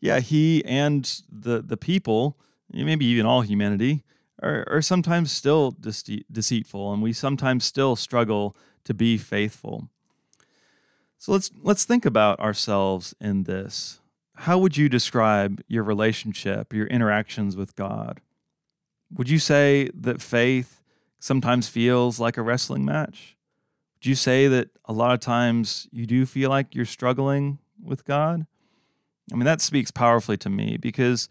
yeah, 0.00 0.20
he 0.20 0.64
and 0.64 1.04
the 1.30 1.62
the 1.62 1.76
people, 1.76 2.36
maybe 2.72 3.06
even 3.06 3.24
all 3.24 3.42
humanity, 3.42 4.02
are, 4.42 4.64
are 4.70 4.82
sometimes 4.82 5.32
still 5.32 5.72
dece- 5.72 6.24
deceitful, 6.30 6.92
and 6.92 7.02
we 7.02 7.12
sometimes 7.12 7.64
still 7.64 7.96
struggle 7.96 8.56
to 8.84 8.92
be 8.92 9.16
faithful. 9.16 9.88
So 11.18 11.32
let's 11.32 11.50
let's 11.62 11.84
think 11.84 12.04
about 12.04 12.40
ourselves 12.40 13.14
in 13.20 13.44
this. 13.44 14.00
How 14.34 14.58
would 14.58 14.76
you 14.76 14.88
describe 14.88 15.62
your 15.68 15.84
relationship, 15.84 16.72
your 16.72 16.86
interactions 16.88 17.56
with 17.56 17.76
God? 17.76 18.20
Would 19.12 19.28
you 19.28 19.38
say 19.38 19.90
that 19.94 20.20
faith 20.20 20.80
sometimes 21.20 21.68
feels 21.68 22.18
like 22.18 22.36
a 22.36 22.42
wrestling 22.42 22.84
match? 22.84 23.36
Would 23.96 24.06
you 24.06 24.14
say 24.16 24.48
that 24.48 24.70
a 24.86 24.92
lot 24.92 25.14
of 25.14 25.20
times 25.20 25.86
you 25.92 26.06
do 26.06 26.26
feel 26.26 26.50
like 26.50 26.74
you're 26.74 26.84
struggling 26.84 27.58
with 27.80 28.04
God? 28.04 28.46
I 29.32 29.36
mean, 29.36 29.44
that 29.44 29.60
speaks 29.60 29.92
powerfully 29.92 30.36
to 30.38 30.50
me 30.50 30.76
because 30.76 31.28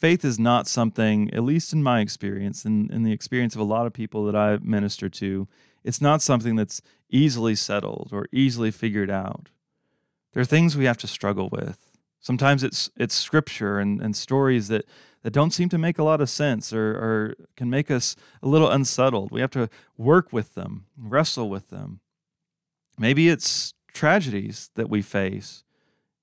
faith 0.00 0.24
is 0.24 0.38
not 0.38 0.66
something, 0.66 1.32
at 1.34 1.44
least 1.44 1.72
in 1.72 1.82
my 1.82 2.00
experience 2.00 2.64
and 2.64 2.90
in 2.90 3.02
the 3.02 3.12
experience 3.12 3.54
of 3.54 3.60
a 3.60 3.64
lot 3.64 3.86
of 3.86 3.92
people 3.92 4.24
that 4.24 4.34
I 4.34 4.58
minister 4.62 5.08
to, 5.10 5.46
it's 5.84 6.00
not 6.00 6.22
something 6.22 6.56
that's 6.56 6.80
easily 7.10 7.54
settled 7.54 8.08
or 8.12 8.26
easily 8.32 8.70
figured 8.70 9.10
out. 9.10 9.50
There 10.32 10.40
are 10.40 10.46
things 10.46 10.76
we 10.76 10.86
have 10.86 10.98
to 10.98 11.06
struggle 11.06 11.50
with. 11.50 11.90
Sometimes 12.18 12.62
it's 12.62 12.90
it's 12.96 13.14
scripture 13.14 13.78
and, 13.78 14.00
and 14.00 14.14
stories 14.16 14.68
that, 14.68 14.86
that 15.22 15.32
don't 15.32 15.52
seem 15.52 15.68
to 15.70 15.78
make 15.78 15.98
a 15.98 16.04
lot 16.04 16.20
of 16.20 16.30
sense 16.30 16.72
or, 16.72 16.92
or 16.92 17.34
can 17.56 17.68
make 17.68 17.90
us 17.90 18.16
a 18.42 18.48
little 18.48 18.70
unsettled. 18.70 19.30
We 19.30 19.40
have 19.40 19.50
to 19.52 19.68
work 19.96 20.32
with 20.32 20.54
them, 20.54 20.86
wrestle 20.96 21.48
with 21.50 21.68
them. 21.68 22.00
Maybe 22.98 23.28
it's 23.28 23.74
tragedies 23.92 24.70
that 24.76 24.88
we 24.90 25.02
face. 25.02 25.64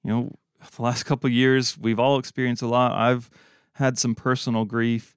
You 0.03 0.11
know, 0.11 0.35
the 0.75 0.81
last 0.81 1.03
couple 1.03 1.29
years 1.29 1.77
we've 1.77 1.99
all 1.99 2.17
experienced 2.17 2.61
a 2.61 2.67
lot. 2.67 2.91
I've 2.93 3.29
had 3.77 3.97
some 3.99 4.15
personal 4.15 4.65
grief. 4.65 5.15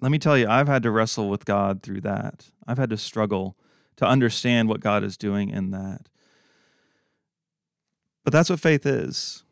Let 0.00 0.12
me 0.12 0.18
tell 0.18 0.36
you, 0.36 0.46
I've 0.46 0.68
had 0.68 0.82
to 0.82 0.90
wrestle 0.90 1.30
with 1.30 1.46
God 1.46 1.82
through 1.82 2.02
that. 2.02 2.50
I've 2.66 2.76
had 2.76 2.90
to 2.90 2.98
struggle 2.98 3.56
to 3.96 4.04
understand 4.04 4.68
what 4.68 4.80
God 4.80 5.02
is 5.02 5.16
doing 5.16 5.48
in 5.48 5.70
that. 5.70 6.10
But 8.24 8.34
that's 8.34 8.50
what 8.50 8.60
faith 8.60 8.84
is. 8.84 9.42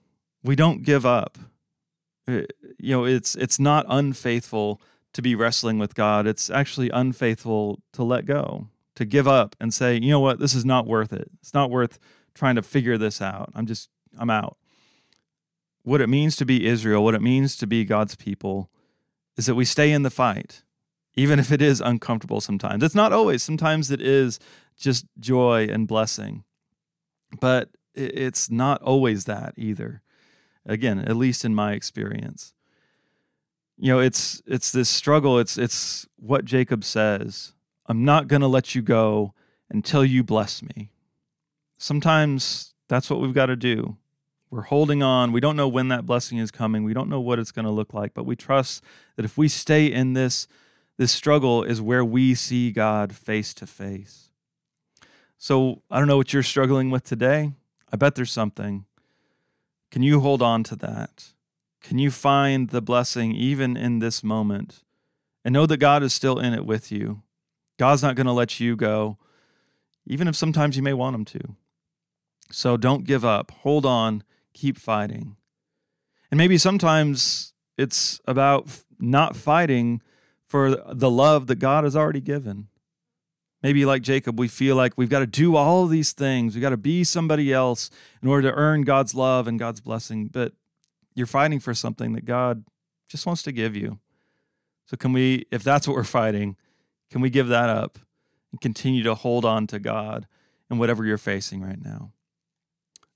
We 0.42 0.54
don't 0.54 0.82
give 0.82 1.06
up. 1.06 1.38
Uh, 2.28 2.42
you 2.78 2.90
know, 2.90 3.06
it's 3.06 3.34
it's 3.36 3.58
not 3.58 3.86
unfaithful 3.88 4.82
to 5.14 5.22
be 5.22 5.34
wrestling 5.34 5.78
with 5.78 5.94
God. 5.94 6.26
It's 6.26 6.50
actually 6.50 6.90
unfaithful 6.90 7.80
to 7.92 8.02
let 8.02 8.26
go, 8.26 8.68
to 8.96 9.06
give 9.06 9.26
up 9.26 9.56
and 9.58 9.72
say, 9.72 9.94
"You 9.94 10.10
know 10.10 10.20
what? 10.20 10.40
This 10.40 10.54
is 10.54 10.64
not 10.64 10.86
worth 10.86 11.12
it. 11.12 11.30
It's 11.40 11.54
not 11.54 11.70
worth 11.70 11.98
trying 12.34 12.56
to 12.56 12.62
figure 12.62 12.98
this 12.98 13.22
out. 13.22 13.50
I'm 13.54 13.64
just 13.64 13.88
I'm 14.18 14.28
out." 14.28 14.58
What 15.84 16.00
it 16.00 16.08
means 16.08 16.36
to 16.36 16.44
be 16.44 16.66
Israel, 16.66 17.04
what 17.04 17.14
it 17.14 17.22
means 17.22 17.56
to 17.58 17.66
be 17.66 17.84
God's 17.84 18.16
people 18.16 18.70
is 19.36 19.46
that 19.46 19.54
we 19.54 19.64
stay 19.64 19.92
in 19.92 20.02
the 20.02 20.10
fight 20.10 20.64
even 21.16 21.38
if 21.38 21.52
it 21.52 21.62
is 21.62 21.80
uncomfortable 21.80 22.40
sometimes. 22.40 22.82
It's 22.82 22.94
not 22.94 23.12
always. 23.12 23.42
Sometimes 23.42 23.90
it 23.90 24.00
is 24.00 24.38
just 24.76 25.06
joy 25.18 25.68
and 25.70 25.86
blessing. 25.86 26.44
But 27.40 27.70
it's 27.94 28.50
not 28.50 28.82
always 28.82 29.24
that 29.24 29.54
either. 29.56 30.02
Again, 30.66 30.98
at 30.98 31.16
least 31.16 31.44
in 31.44 31.54
my 31.54 31.72
experience. 31.72 32.54
You 33.76 33.92
know, 33.92 34.00
it's 34.00 34.40
it's 34.46 34.72
this 34.72 34.88
struggle. 34.88 35.38
It's 35.38 35.58
it's 35.58 36.06
what 36.16 36.44
Jacob 36.44 36.84
says. 36.84 37.52
I'm 37.86 38.04
not 38.04 38.28
going 38.28 38.40
to 38.40 38.48
let 38.48 38.74
you 38.74 38.82
go 38.82 39.34
until 39.68 40.04
you 40.04 40.22
bless 40.22 40.62
me. 40.62 40.90
Sometimes 41.76 42.74
that's 42.88 43.10
what 43.10 43.20
we've 43.20 43.34
got 43.34 43.46
to 43.46 43.56
do. 43.56 43.96
We're 44.54 44.62
holding 44.62 45.02
on. 45.02 45.32
We 45.32 45.40
don't 45.40 45.56
know 45.56 45.66
when 45.66 45.88
that 45.88 46.06
blessing 46.06 46.38
is 46.38 46.52
coming. 46.52 46.84
We 46.84 46.94
don't 46.94 47.08
know 47.08 47.18
what 47.18 47.40
it's 47.40 47.50
going 47.50 47.64
to 47.64 47.72
look 47.72 47.92
like, 47.92 48.14
but 48.14 48.24
we 48.24 48.36
trust 48.36 48.84
that 49.16 49.24
if 49.24 49.36
we 49.36 49.48
stay 49.48 49.86
in 49.86 50.12
this 50.12 50.46
this 50.96 51.10
struggle 51.10 51.64
is 51.64 51.82
where 51.82 52.04
we 52.04 52.36
see 52.36 52.70
God 52.70 53.16
face 53.16 53.52
to 53.54 53.66
face. 53.66 54.28
So 55.36 55.82
I 55.90 55.98
don't 55.98 56.06
know 56.06 56.16
what 56.16 56.32
you're 56.32 56.44
struggling 56.44 56.88
with 56.92 57.02
today. 57.02 57.50
I 57.92 57.96
bet 57.96 58.14
there's 58.14 58.30
something. 58.30 58.84
Can 59.90 60.04
you 60.04 60.20
hold 60.20 60.40
on 60.40 60.62
to 60.64 60.76
that? 60.76 61.32
Can 61.80 61.98
you 61.98 62.12
find 62.12 62.68
the 62.68 62.80
blessing 62.80 63.34
even 63.34 63.76
in 63.76 63.98
this 63.98 64.22
moment 64.22 64.84
and 65.44 65.52
know 65.52 65.66
that 65.66 65.78
God 65.78 66.04
is 66.04 66.14
still 66.14 66.38
in 66.38 66.54
it 66.54 66.64
with 66.64 66.92
you? 66.92 67.22
God's 67.76 68.04
not 68.04 68.14
going 68.14 68.28
to 68.28 68.32
let 68.32 68.60
you 68.60 68.76
go, 68.76 69.18
even 70.06 70.28
if 70.28 70.36
sometimes 70.36 70.76
you 70.76 70.82
may 70.84 70.94
want 70.94 71.16
Him 71.16 71.24
to. 71.24 71.56
So 72.52 72.76
don't 72.76 73.04
give 73.04 73.24
up. 73.24 73.50
Hold 73.62 73.84
on. 73.84 74.22
Keep 74.54 74.78
fighting. 74.78 75.36
And 76.30 76.38
maybe 76.38 76.58
sometimes 76.58 77.52
it's 77.76 78.20
about 78.26 78.68
not 78.98 79.36
fighting 79.36 80.00
for 80.46 80.76
the 80.92 81.10
love 81.10 81.46
that 81.48 81.56
God 81.56 81.84
has 81.84 81.96
already 81.96 82.20
given. 82.20 82.68
Maybe 83.62 83.84
like 83.84 84.02
Jacob, 84.02 84.38
we 84.38 84.48
feel 84.48 84.76
like 84.76 84.92
we've 84.96 85.08
got 85.08 85.20
to 85.20 85.26
do 85.26 85.56
all 85.56 85.86
these 85.86 86.12
things. 86.12 86.54
We've 86.54 86.62
got 86.62 86.70
to 86.70 86.76
be 86.76 87.02
somebody 87.02 87.52
else 87.52 87.90
in 88.22 88.28
order 88.28 88.50
to 88.50 88.54
earn 88.54 88.82
God's 88.82 89.14
love 89.14 89.48
and 89.48 89.58
God's 89.58 89.80
blessing. 89.80 90.28
But 90.28 90.52
you're 91.14 91.26
fighting 91.26 91.60
for 91.60 91.72
something 91.72 92.12
that 92.12 92.24
God 92.24 92.64
just 93.08 93.26
wants 93.26 93.42
to 93.44 93.52
give 93.52 93.74
you. 93.74 93.98
So, 94.86 94.96
can 94.96 95.12
we, 95.12 95.46
if 95.50 95.62
that's 95.62 95.88
what 95.88 95.96
we're 95.96 96.04
fighting, 96.04 96.56
can 97.10 97.22
we 97.22 97.30
give 97.30 97.48
that 97.48 97.70
up 97.70 97.98
and 98.52 98.60
continue 98.60 99.02
to 99.04 99.14
hold 99.14 99.44
on 99.44 99.66
to 99.68 99.78
God 99.78 100.26
and 100.68 100.78
whatever 100.78 101.04
you're 101.04 101.16
facing 101.16 101.62
right 101.62 101.82
now? 101.82 102.12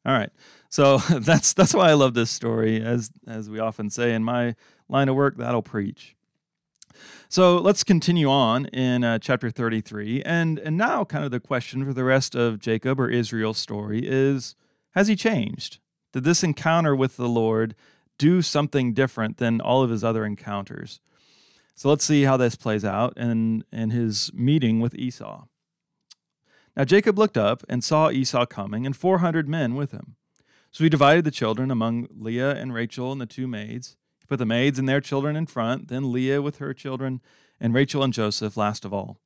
All 0.06 0.14
right. 0.14 0.30
So 0.68 0.98
that's 1.10 1.52
that's 1.52 1.74
why 1.74 1.90
I 1.90 1.94
love 1.94 2.14
this 2.14 2.30
story. 2.30 2.82
As 2.82 3.10
as 3.26 3.50
we 3.50 3.58
often 3.58 3.90
say 3.90 4.14
in 4.14 4.24
my 4.24 4.54
line 4.88 5.08
of 5.08 5.16
work, 5.16 5.36
that'll 5.36 5.62
preach. 5.62 6.16
So 7.28 7.58
let's 7.58 7.84
continue 7.84 8.30
on 8.30 8.66
in 8.66 9.04
uh, 9.04 9.18
chapter 9.18 9.50
33. 9.50 10.22
And, 10.22 10.58
and 10.58 10.76
now, 10.76 11.04
kind 11.04 11.24
of 11.24 11.30
the 11.30 11.40
question 11.40 11.84
for 11.84 11.92
the 11.92 12.04
rest 12.04 12.34
of 12.34 12.58
Jacob 12.58 12.98
or 12.98 13.10
Israel's 13.10 13.58
story 13.58 14.00
is 14.02 14.56
Has 14.92 15.08
he 15.08 15.16
changed? 15.16 15.78
Did 16.12 16.24
this 16.24 16.42
encounter 16.42 16.96
with 16.96 17.16
the 17.16 17.28
Lord 17.28 17.74
do 18.16 18.40
something 18.40 18.94
different 18.94 19.36
than 19.36 19.60
all 19.60 19.82
of 19.82 19.90
his 19.90 20.02
other 20.02 20.24
encounters? 20.24 21.00
So 21.74 21.88
let's 21.90 22.04
see 22.04 22.22
how 22.22 22.36
this 22.36 22.56
plays 22.56 22.84
out 22.84 23.16
in, 23.16 23.62
in 23.70 23.90
his 23.90 24.32
meeting 24.32 24.80
with 24.80 24.94
Esau. 24.94 25.44
Now 26.76 26.84
Jacob 26.84 27.18
looked 27.18 27.36
up 27.36 27.62
and 27.68 27.84
saw 27.84 28.10
Esau 28.10 28.46
coming, 28.46 28.86
and 28.86 28.96
400 28.96 29.48
men 29.48 29.74
with 29.74 29.92
him. 29.92 30.16
So 30.78 30.84
he 30.84 30.90
divided 30.90 31.24
the 31.24 31.32
children 31.32 31.72
among 31.72 32.06
Leah 32.16 32.54
and 32.54 32.72
Rachel 32.72 33.10
and 33.10 33.20
the 33.20 33.26
two 33.26 33.48
maids 33.48 33.96
He 34.20 34.26
put 34.28 34.38
the 34.38 34.46
maids 34.46 34.78
and 34.78 34.88
their 34.88 35.00
children 35.00 35.34
in 35.34 35.46
front, 35.46 35.88
then 35.88 36.12
Leah 36.12 36.40
with 36.40 36.58
her 36.58 36.72
children, 36.72 37.20
and 37.58 37.74
Rachel 37.74 38.04
and 38.04 38.12
Joseph 38.12 38.56
last 38.56 38.84
of 38.84 38.94
all. 38.94 39.18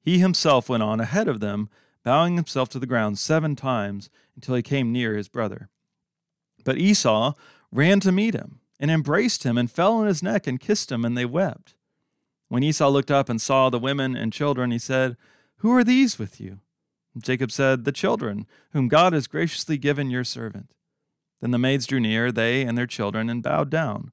He 0.00 0.20
himself 0.20 0.70
went 0.70 0.82
on 0.82 0.98
ahead 0.98 1.28
of 1.28 1.40
them, 1.40 1.68
bowing 2.02 2.36
himself 2.36 2.70
to 2.70 2.78
the 2.78 2.86
ground 2.86 3.18
seven 3.18 3.54
times 3.54 4.08
until 4.36 4.54
he 4.54 4.62
came 4.62 4.90
near 4.90 5.14
his 5.14 5.28
brother. 5.28 5.68
But 6.64 6.78
Esau 6.78 7.34
ran 7.70 8.00
to 8.00 8.10
meet 8.10 8.32
him, 8.32 8.60
and 8.80 8.90
embraced 8.90 9.42
him, 9.42 9.58
and 9.58 9.70
fell 9.70 9.92
on 9.92 10.06
his 10.06 10.22
neck, 10.22 10.46
and 10.46 10.58
kissed 10.58 10.90
him, 10.90 11.04
and 11.04 11.14
they 11.14 11.26
wept. 11.26 11.74
When 12.48 12.62
Esau 12.62 12.88
looked 12.88 13.10
up 13.10 13.28
and 13.28 13.38
saw 13.38 13.68
the 13.68 13.78
women 13.78 14.16
and 14.16 14.32
children, 14.32 14.70
he 14.70 14.78
said, 14.78 15.18
Who 15.56 15.76
are 15.76 15.84
these 15.84 16.18
with 16.18 16.40
you? 16.40 16.60
Jacob 17.18 17.52
said, 17.52 17.84
The 17.84 17.92
children, 17.92 18.46
whom 18.70 18.88
God 18.88 19.12
has 19.12 19.26
graciously 19.26 19.76
given 19.76 20.08
your 20.08 20.24
servant. 20.24 20.72
Then 21.40 21.50
the 21.50 21.58
maids 21.58 21.86
drew 21.86 22.00
near, 22.00 22.32
they 22.32 22.62
and 22.62 22.76
their 22.76 22.86
children, 22.86 23.28
and 23.28 23.42
bowed 23.42 23.70
down. 23.70 24.12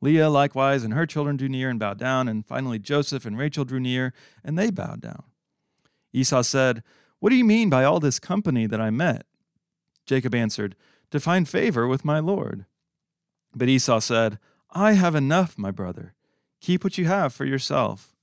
Leah 0.00 0.28
likewise 0.28 0.82
and 0.82 0.94
her 0.94 1.06
children 1.06 1.36
drew 1.36 1.48
near 1.48 1.70
and 1.70 1.78
bowed 1.78 1.98
down, 1.98 2.28
and 2.28 2.44
finally 2.44 2.78
Joseph 2.78 3.24
and 3.24 3.38
Rachel 3.38 3.64
drew 3.64 3.80
near, 3.80 4.12
and 4.44 4.58
they 4.58 4.70
bowed 4.70 5.00
down. 5.00 5.24
Esau 6.12 6.42
said, 6.42 6.82
What 7.20 7.30
do 7.30 7.36
you 7.36 7.44
mean 7.44 7.70
by 7.70 7.84
all 7.84 8.00
this 8.00 8.18
company 8.18 8.66
that 8.66 8.80
I 8.80 8.90
met? 8.90 9.26
Jacob 10.04 10.34
answered, 10.34 10.74
To 11.10 11.20
find 11.20 11.48
favor 11.48 11.86
with 11.86 12.04
my 12.04 12.18
Lord. 12.18 12.66
But 13.54 13.68
Esau 13.68 14.00
said, 14.00 14.38
I 14.70 14.94
have 14.94 15.14
enough, 15.14 15.56
my 15.56 15.70
brother. 15.70 16.14
Keep 16.60 16.84
what 16.84 16.98
you 16.98 17.04
have 17.04 17.32
for 17.32 17.44
yourself. 17.44 18.14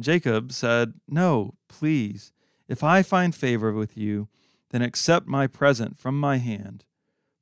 Jacob 0.00 0.52
said, 0.52 0.94
No, 1.08 1.54
please. 1.68 2.32
If 2.68 2.82
I 2.82 3.02
find 3.02 3.34
favor 3.34 3.72
with 3.72 3.96
you, 3.96 4.28
then 4.70 4.82
accept 4.82 5.26
my 5.26 5.46
present 5.46 5.98
from 5.98 6.18
my 6.18 6.38
hand. 6.38 6.84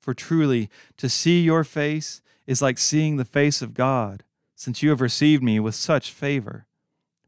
For 0.03 0.15
truly, 0.15 0.69
to 0.97 1.09
see 1.09 1.41
your 1.41 1.63
face 1.63 2.23
is 2.45 2.61
like 2.61 2.77
seeing 2.77 3.17
the 3.17 3.25
face 3.25 3.63
of 3.63 3.73
God, 3.73 4.25
since 4.57 4.83
you 4.83 4.91
have 4.91 5.01
received 5.01 5.45
me 5.45 5.61
with 5.61 5.77
such 5.77 6.11
favor. 6.11 6.67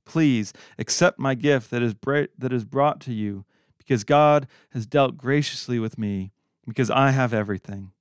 Please 0.04 0.52
accept 0.76 1.20
my 1.20 1.36
gift 1.36 1.70
that 1.70 1.82
is, 1.82 1.94
bra- 1.94 2.26
that 2.36 2.52
is 2.52 2.64
brought 2.64 3.00
to 3.02 3.12
you, 3.12 3.44
because 3.78 4.02
God 4.02 4.48
has 4.70 4.86
dealt 4.86 5.16
graciously 5.16 5.78
with 5.78 5.96
me, 5.96 6.32
because 6.66 6.90
I 6.90 7.12
have 7.12 7.32
everything. 7.32 7.92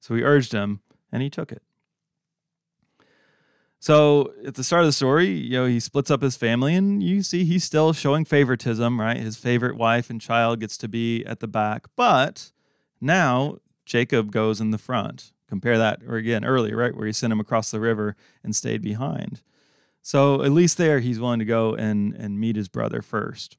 So 0.00 0.14
he 0.14 0.22
urged 0.22 0.52
him, 0.52 0.80
and 1.12 1.22
he 1.22 1.28
took 1.28 1.52
it. 1.52 1.62
So 3.78 4.32
at 4.46 4.54
the 4.54 4.64
start 4.64 4.80
of 4.80 4.88
the 4.88 4.92
story, 4.92 5.28
you 5.28 5.58
know, 5.58 5.66
he 5.66 5.78
splits 5.78 6.10
up 6.10 6.22
his 6.22 6.36
family, 6.36 6.74
and 6.74 7.02
you 7.02 7.22
see 7.22 7.44
he's 7.44 7.64
still 7.64 7.92
showing 7.92 8.24
favoritism, 8.24 8.98
right? 8.98 9.18
His 9.18 9.36
favorite 9.36 9.76
wife 9.76 10.08
and 10.08 10.22
child 10.22 10.60
gets 10.60 10.78
to 10.78 10.88
be 10.88 11.22
at 11.26 11.40
the 11.40 11.46
back, 11.46 11.88
but 11.96 12.52
now 12.98 13.58
Jacob 13.86 14.30
goes 14.30 14.60
in 14.60 14.72
the 14.72 14.78
front. 14.78 15.32
Compare 15.48 15.78
that, 15.78 16.00
or 16.06 16.16
again, 16.16 16.44
earlier, 16.44 16.76
right, 16.76 16.94
where 16.94 17.06
he 17.06 17.12
sent 17.12 17.32
him 17.32 17.40
across 17.40 17.70
the 17.70 17.80
river 17.80 18.16
and 18.42 18.54
stayed 18.54 18.82
behind. 18.82 19.42
So 20.02 20.42
at 20.42 20.52
least 20.52 20.76
there, 20.76 21.00
he's 21.00 21.20
willing 21.20 21.38
to 21.38 21.44
go 21.44 21.74
and, 21.74 22.14
and 22.14 22.38
meet 22.38 22.56
his 22.56 22.68
brother 22.68 23.00
first. 23.00 23.56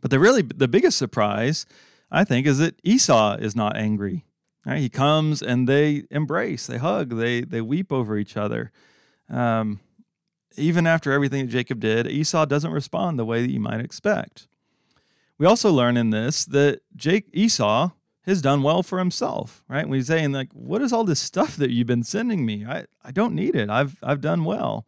But 0.00 0.10
the 0.10 0.18
really 0.18 0.42
the 0.42 0.68
biggest 0.68 0.98
surprise, 0.98 1.66
I 2.10 2.24
think, 2.24 2.46
is 2.46 2.58
that 2.58 2.78
Esau 2.84 3.36
is 3.36 3.56
not 3.56 3.76
angry. 3.76 4.24
Right? 4.64 4.80
He 4.80 4.88
comes 4.88 5.42
and 5.42 5.68
they 5.68 6.04
embrace, 6.10 6.66
they 6.66 6.78
hug, 6.78 7.16
they 7.16 7.42
they 7.42 7.60
weep 7.60 7.92
over 7.92 8.16
each 8.16 8.36
other. 8.36 8.72
Um, 9.28 9.80
even 10.56 10.86
after 10.86 11.12
everything 11.12 11.46
that 11.46 11.52
Jacob 11.52 11.80
did, 11.80 12.06
Esau 12.06 12.44
doesn't 12.44 12.72
respond 12.72 13.18
the 13.18 13.24
way 13.24 13.42
that 13.42 13.50
you 13.50 13.60
might 13.60 13.80
expect. 13.80 14.48
We 15.38 15.46
also 15.46 15.70
learn 15.70 15.96
in 15.96 16.10
this 16.10 16.44
that 16.46 16.80
Jake 16.94 17.28
Esau 17.32 17.90
has 18.26 18.42
done 18.42 18.62
well 18.62 18.82
for 18.82 18.98
himself, 18.98 19.62
right? 19.68 19.88
When 19.88 19.98
he's 19.98 20.08
saying 20.08 20.32
like, 20.32 20.52
"What 20.52 20.82
is 20.82 20.92
all 20.92 21.04
this 21.04 21.20
stuff 21.20 21.56
that 21.56 21.70
you've 21.70 21.86
been 21.86 22.02
sending 22.02 22.44
me? 22.44 22.64
I, 22.66 22.86
I 23.04 23.12
don't 23.12 23.34
need 23.34 23.54
it. 23.54 23.70
I've 23.70 23.96
I've 24.02 24.20
done 24.20 24.44
well." 24.44 24.86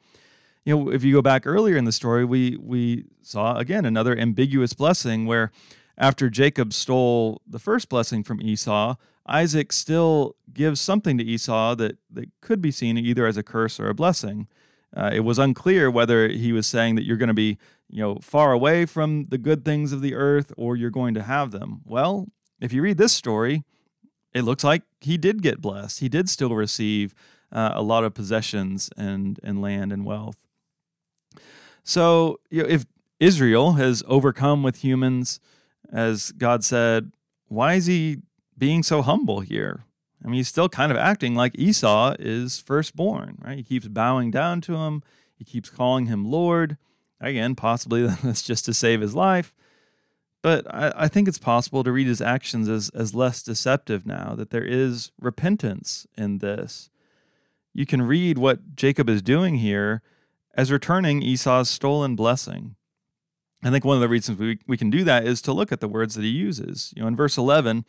You 0.64 0.77
know, 0.77 0.90
if 0.90 1.03
you 1.03 1.14
go 1.14 1.22
back 1.22 1.46
earlier 1.46 1.77
in 1.77 1.85
the 1.85 1.92
story, 1.92 2.24
we 2.24 2.57
we 2.61 3.05
saw 3.22 3.57
again 3.57 3.85
another 3.85 4.16
ambiguous 4.16 4.72
blessing 4.72 5.27
where 5.27 5.51
after 5.98 6.31
Jacob 6.31 6.72
stole 6.72 7.42
the 7.46 7.59
first 7.59 7.88
blessing 7.88 8.22
from 8.22 8.40
Esau, 8.40 8.94
Isaac 9.27 9.72
still 9.72 10.37
gives 10.53 10.81
something 10.81 11.18
to 11.18 11.24
Esau 11.24 11.74
that, 11.74 11.98
that 12.11 12.31
could 12.40 12.62
be 12.62 12.70
seen 12.70 12.96
either 12.96 13.27
as 13.27 13.37
a 13.37 13.42
curse 13.42 13.79
or 13.79 13.88
a 13.88 13.94
blessing. 13.94 14.48
Uh, 14.96 15.11
it 15.12 15.20
was 15.20 15.38
unclear 15.38 15.90
whether 15.90 16.29
he 16.29 16.53
was 16.53 16.66
saying 16.66 16.94
that 16.94 17.05
you're 17.05 17.18
going 17.18 17.29
to 17.29 17.35
be, 17.35 17.59
you 17.90 18.01
know, 18.01 18.18
far 18.22 18.53
away 18.53 18.87
from 18.87 19.27
the 19.29 19.37
good 19.37 19.64
things 19.64 19.92
of 19.92 20.01
the 20.01 20.14
earth 20.14 20.53
or 20.57 20.77
you're 20.77 20.88
going 20.88 21.12
to 21.14 21.22
have 21.22 21.51
them. 21.51 21.83
Well, 21.85 22.29
if 22.60 22.72
you 22.72 22.82
read 22.82 22.98
this 22.98 23.12
story, 23.12 23.64
it 24.34 24.42
looks 24.42 24.64
like 24.64 24.82
he 25.00 25.16
did 25.16 25.42
get 25.42 25.60
blessed. 25.60 26.00
He 26.00 26.08
did 26.08 26.28
still 26.28 26.54
receive 26.54 27.14
uh, 27.50 27.72
a 27.74 27.82
lot 27.82 28.04
of 28.04 28.14
possessions 28.14 28.90
and 28.96 29.40
and 29.42 29.62
land 29.62 29.92
and 29.92 30.04
wealth. 30.04 30.44
So, 31.82 32.40
you 32.50 32.62
know, 32.62 32.68
if 32.68 32.84
Israel 33.18 33.72
has 33.72 34.02
overcome 34.06 34.62
with 34.62 34.84
humans, 34.84 35.40
as 35.90 36.32
God 36.32 36.62
said, 36.62 37.12
why 37.48 37.74
is 37.74 37.86
he 37.86 38.18
being 38.56 38.82
so 38.82 39.02
humble 39.02 39.40
here? 39.40 39.84
I 40.22 40.28
mean, 40.28 40.36
he's 40.36 40.48
still 40.48 40.68
kind 40.68 40.92
of 40.92 40.98
acting 40.98 41.34
like 41.34 41.58
Esau 41.58 42.14
is 42.18 42.58
firstborn, 42.58 43.38
right? 43.40 43.56
He 43.56 43.62
keeps 43.62 43.88
bowing 43.88 44.30
down 44.30 44.60
to 44.62 44.76
him. 44.76 45.02
He 45.34 45.44
keeps 45.44 45.70
calling 45.70 46.06
him 46.06 46.30
Lord. 46.30 46.76
Again, 47.20 47.54
possibly 47.54 48.06
that's 48.22 48.42
just 48.42 48.64
to 48.66 48.74
save 48.74 49.00
his 49.00 49.14
life. 49.14 49.54
But 50.48 50.64
I, 50.74 50.92
I, 50.96 51.08
think 51.08 51.28
it's 51.28 51.37
possible 51.37 51.84
to 51.84 51.92
read 51.92 52.06
his 52.06 52.22
actions 52.22 52.70
as, 52.70 52.88
as 52.94 53.14
less 53.14 53.42
deceptive 53.42 54.06
now, 54.06 54.34
that 54.34 54.48
there 54.48 54.64
is 54.64 55.12
repentance 55.20 56.06
in 56.16 56.38
this. 56.38 56.88
You 57.74 57.84
can 57.84 58.00
read 58.00 58.38
what 58.38 58.74
Jacob 58.74 59.11
is 59.11 59.20
doing 59.20 59.56
here 59.56 60.00
as 60.54 60.72
returning 60.72 61.20
Esau's 61.20 61.68
stolen 61.68 62.16
blessing. 62.16 62.76
I 63.62 63.68
think 63.68 63.84
one 63.84 63.98
of 63.98 64.00
the 64.00 64.08
reasons 64.08 64.38
we, 64.38 64.58
we 64.66 64.78
can 64.78 64.88
do 64.88 65.04
that 65.04 65.26
is 65.26 65.42
to 65.42 65.52
look 65.52 65.70
at 65.70 65.80
the 65.80 65.87
words 65.87 66.14
that 66.14 66.22
he 66.22 66.30
uses. 66.30 66.94
You 66.96 67.02
know, 67.02 67.08
in 67.08 67.14
verse 67.14 67.37
11, 67.37 67.84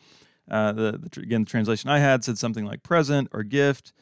uh, 0.50 0.72
the, 0.72 0.92
the, 0.98 1.20
again, 1.22 1.44
the 1.44 1.50
translation 1.50 1.88
I 1.88 2.00
had 2.00 2.24
said 2.24 2.36
something 2.36 2.66
like 2.66 2.82
present 2.82 3.28
or 3.32 3.42
gift, 3.42 3.94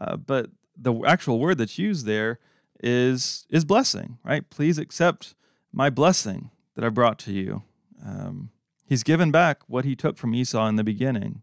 uh, 0.00 0.16
but 0.16 0.50
the 0.76 0.94
actual 1.04 1.40
word 1.40 1.58
that's 1.58 1.76
used 1.76 2.06
there 2.06 2.38
is 2.80 3.48
is 3.50 3.64
blessing, 3.64 4.18
right? 4.22 4.48
Please 4.48 4.78
accept 4.78 5.34
my 5.72 5.90
blessing 5.90 6.52
that 6.76 6.84
I 6.84 6.88
brought 6.88 7.18
to 7.18 7.32
you. 7.32 7.64
Um, 8.04 8.50
he's 8.86 9.02
given 9.02 9.30
back 9.30 9.62
what 9.66 9.84
he 9.84 9.96
took 9.96 10.16
from 10.16 10.34
Esau 10.34 10.66
in 10.66 10.76
the 10.76 10.84
beginning. 10.84 11.42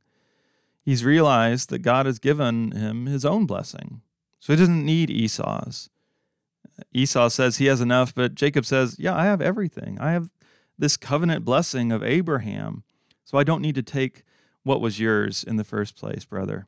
He's 0.84 1.06
realized 1.06 1.70
that 1.70 1.80
God 1.80 2.06
has 2.06 2.20
given 2.20 2.72
him 2.72 3.06
his 3.06 3.24
own 3.24 3.46
blessing, 3.46 4.02
so 4.40 4.54
he 4.54 4.60
doesn't 4.60 4.86
need 4.86 5.10
Esau's. 5.10 5.90
Esau 6.92 7.30
says 7.30 7.58
he 7.58 7.68
has 7.68 7.82
enough, 7.82 8.14
but 8.14 8.36
Jacob 8.36 8.66
says, 8.66 8.98
Yeah, 9.00 9.16
I 9.16 9.26
have 9.26 9.42
everything. 9.42 9.98
I 10.00 10.12
have 10.12 10.32
this 10.78 10.98
covenant 10.98 11.46
blessing 11.46 11.92
of 11.92 12.04
Abraham, 12.04 12.84
so 13.24 13.38
I 13.38 13.44
don't 13.44 13.62
need 13.62 13.76
to 13.76 13.84
take 13.84 14.24
what 14.64 14.82
was 14.82 15.00
yours 15.00 15.44
in 15.44 15.58
the 15.58 15.64
first 15.64 15.96
place, 15.96 16.26
brother. 16.26 16.68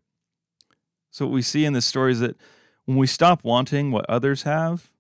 So, 1.11 1.25
what 1.25 1.33
we 1.33 1.41
see 1.41 1.65
in 1.65 1.73
this 1.73 1.85
story 1.85 2.11
is 2.11 2.19
that 2.19 2.37
when 2.85 2.97
we 2.97 3.07
stop 3.07 3.43
wanting 3.43 3.91
what 3.91 4.09
others 4.09 4.43
have, 4.43 4.91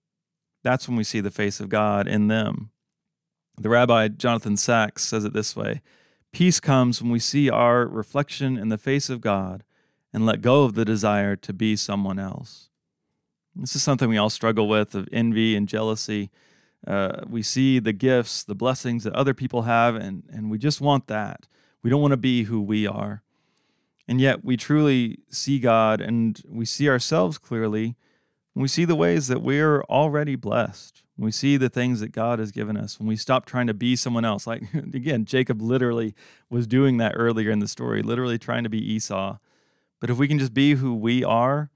that's 0.63 0.87
when 0.87 0.97
we 0.97 1.03
see 1.03 1.19
the 1.19 1.31
face 1.31 1.59
of 1.59 1.69
God 1.69 2.07
in 2.07 2.27
them. 2.27 2.71
The 3.57 3.69
rabbi 3.69 4.09
Jonathan 4.09 4.57
Sacks 4.57 5.03
says 5.03 5.25
it 5.25 5.33
this 5.33 5.55
way 5.55 5.81
Peace 6.31 6.59
comes 6.59 7.01
when 7.01 7.11
we 7.11 7.19
see 7.19 7.49
our 7.49 7.87
reflection 7.87 8.57
in 8.57 8.69
the 8.69 8.77
face 8.77 9.09
of 9.09 9.21
God 9.21 9.63
and 10.11 10.25
let 10.25 10.41
go 10.41 10.63
of 10.63 10.75
the 10.75 10.85
desire 10.85 11.35
to 11.37 11.53
be 11.53 11.75
someone 11.75 12.19
else. 12.19 12.69
This 13.55 13.75
is 13.75 13.83
something 13.83 14.09
we 14.09 14.17
all 14.17 14.29
struggle 14.29 14.67
with 14.67 14.95
of 14.95 15.07
envy 15.11 15.55
and 15.55 15.67
jealousy. 15.67 16.29
Uh, 16.85 17.21
we 17.27 17.41
see 17.41 17.79
the 17.79 17.93
gifts, 17.93 18.43
the 18.43 18.53
blessings 18.53 19.05
that 19.05 19.13
other 19.13 19.33
people 19.33 19.61
have, 19.61 19.95
and, 19.95 20.23
and 20.29 20.51
we 20.51 20.57
just 20.57 20.81
want 20.81 21.07
that. 21.07 21.47
We 21.81 21.89
don't 21.89 22.01
want 22.01 22.11
to 22.11 22.17
be 22.17 22.43
who 22.43 22.61
we 22.61 22.85
are. 22.85 23.23
And 24.07 24.19
yet 24.19 24.43
we 24.43 24.57
truly 24.57 25.19
see 25.29 25.59
God 25.59 26.01
and 26.01 26.41
we 26.47 26.65
see 26.65 26.89
ourselves 26.89 27.37
clearly 27.37 27.95
when 28.53 28.61
we 28.61 28.67
see 28.67 28.85
the 28.85 28.95
ways 28.95 29.27
that 29.27 29.41
we're 29.41 29.83
already 29.83 30.35
blessed. 30.35 31.04
We 31.17 31.31
see 31.31 31.55
the 31.55 31.69
things 31.69 32.01
that 32.01 32.11
God 32.11 32.39
has 32.39 32.51
given 32.51 32.75
us. 32.75 32.99
When 32.99 33.07
we 33.07 33.15
stop 33.15 33.45
trying 33.45 33.67
to 33.67 33.73
be 33.73 33.95
someone 33.95 34.25
else. 34.25 34.45
Like, 34.45 34.63
again, 34.73 35.25
Jacob 35.25 35.61
literally 35.61 36.13
was 36.49 36.67
doing 36.67 36.97
that 36.97 37.13
earlier 37.15 37.51
in 37.51 37.59
the 37.59 37.67
story, 37.67 38.01
literally 38.01 38.37
trying 38.37 38.63
to 38.63 38.69
be 38.69 38.93
Esau. 38.93 39.37
But 40.01 40.09
if 40.09 40.17
we 40.17 40.27
can 40.27 40.39
just 40.39 40.53
be 40.53 40.73
who 40.73 40.93
we 40.93 41.23
are, 41.23 41.69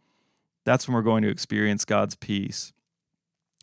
that's 0.65 0.87
when 0.87 0.95
we're 0.95 1.01
going 1.01 1.23
to 1.23 1.29
experience 1.29 1.85
God's 1.85 2.15
peace. 2.15 2.73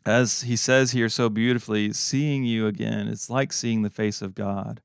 As 0.05 0.41
he 0.41 0.55
says 0.55 0.91
here 0.91 1.09
so 1.09 1.29
beautifully, 1.29 1.93
seeing 1.93 2.43
you 2.43 2.65
again, 2.65 3.07
it's 3.07 3.29
like 3.29 3.53
seeing 3.53 3.81
the 3.81 3.89
face 3.89 4.21
of 4.21 4.33
God. 4.33 4.81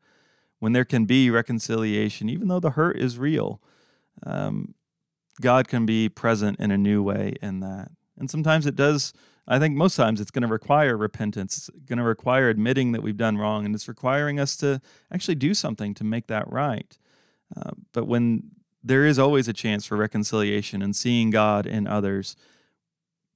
When 0.58 0.72
there 0.72 0.84
can 0.84 1.06
be 1.06 1.30
reconciliation, 1.30 2.28
even 2.28 2.48
though 2.48 2.60
the 2.60 2.70
hurt 2.70 2.98
is 2.98 3.18
real, 3.18 3.60
um, 4.24 4.74
God 5.40 5.68
can 5.68 5.86
be 5.86 6.08
present 6.08 6.60
in 6.60 6.70
a 6.70 6.78
new 6.78 7.02
way 7.02 7.34
in 7.40 7.60
that. 7.60 7.90
And 8.18 8.30
sometimes 8.30 8.66
it 8.66 8.76
does, 8.76 9.12
I 9.46 9.58
think 9.58 9.76
most 9.76 9.96
times 9.96 10.20
it's 10.20 10.30
going 10.30 10.42
to 10.42 10.48
require 10.48 10.96
repentance. 10.96 11.56
It's 11.58 11.70
going 11.86 11.98
to 11.98 12.04
require 12.04 12.48
admitting 12.48 12.92
that 12.92 13.02
we've 13.02 13.16
done 13.16 13.38
wrong, 13.38 13.66
and 13.66 13.74
it's 13.74 13.88
requiring 13.88 14.38
us 14.38 14.56
to 14.58 14.80
actually 15.12 15.34
do 15.34 15.52
something 15.52 15.94
to 15.94 16.04
make 16.04 16.28
that 16.28 16.50
right. 16.50 16.96
Uh, 17.56 17.72
but 17.92 18.06
when 18.06 18.52
there 18.82 19.06
is 19.06 19.18
always 19.18 19.48
a 19.48 19.52
chance 19.52 19.86
for 19.86 19.96
reconciliation 19.96 20.82
and 20.82 20.96
seeing 20.96 21.30
God 21.30 21.66
in 21.66 21.86
others. 21.86 22.36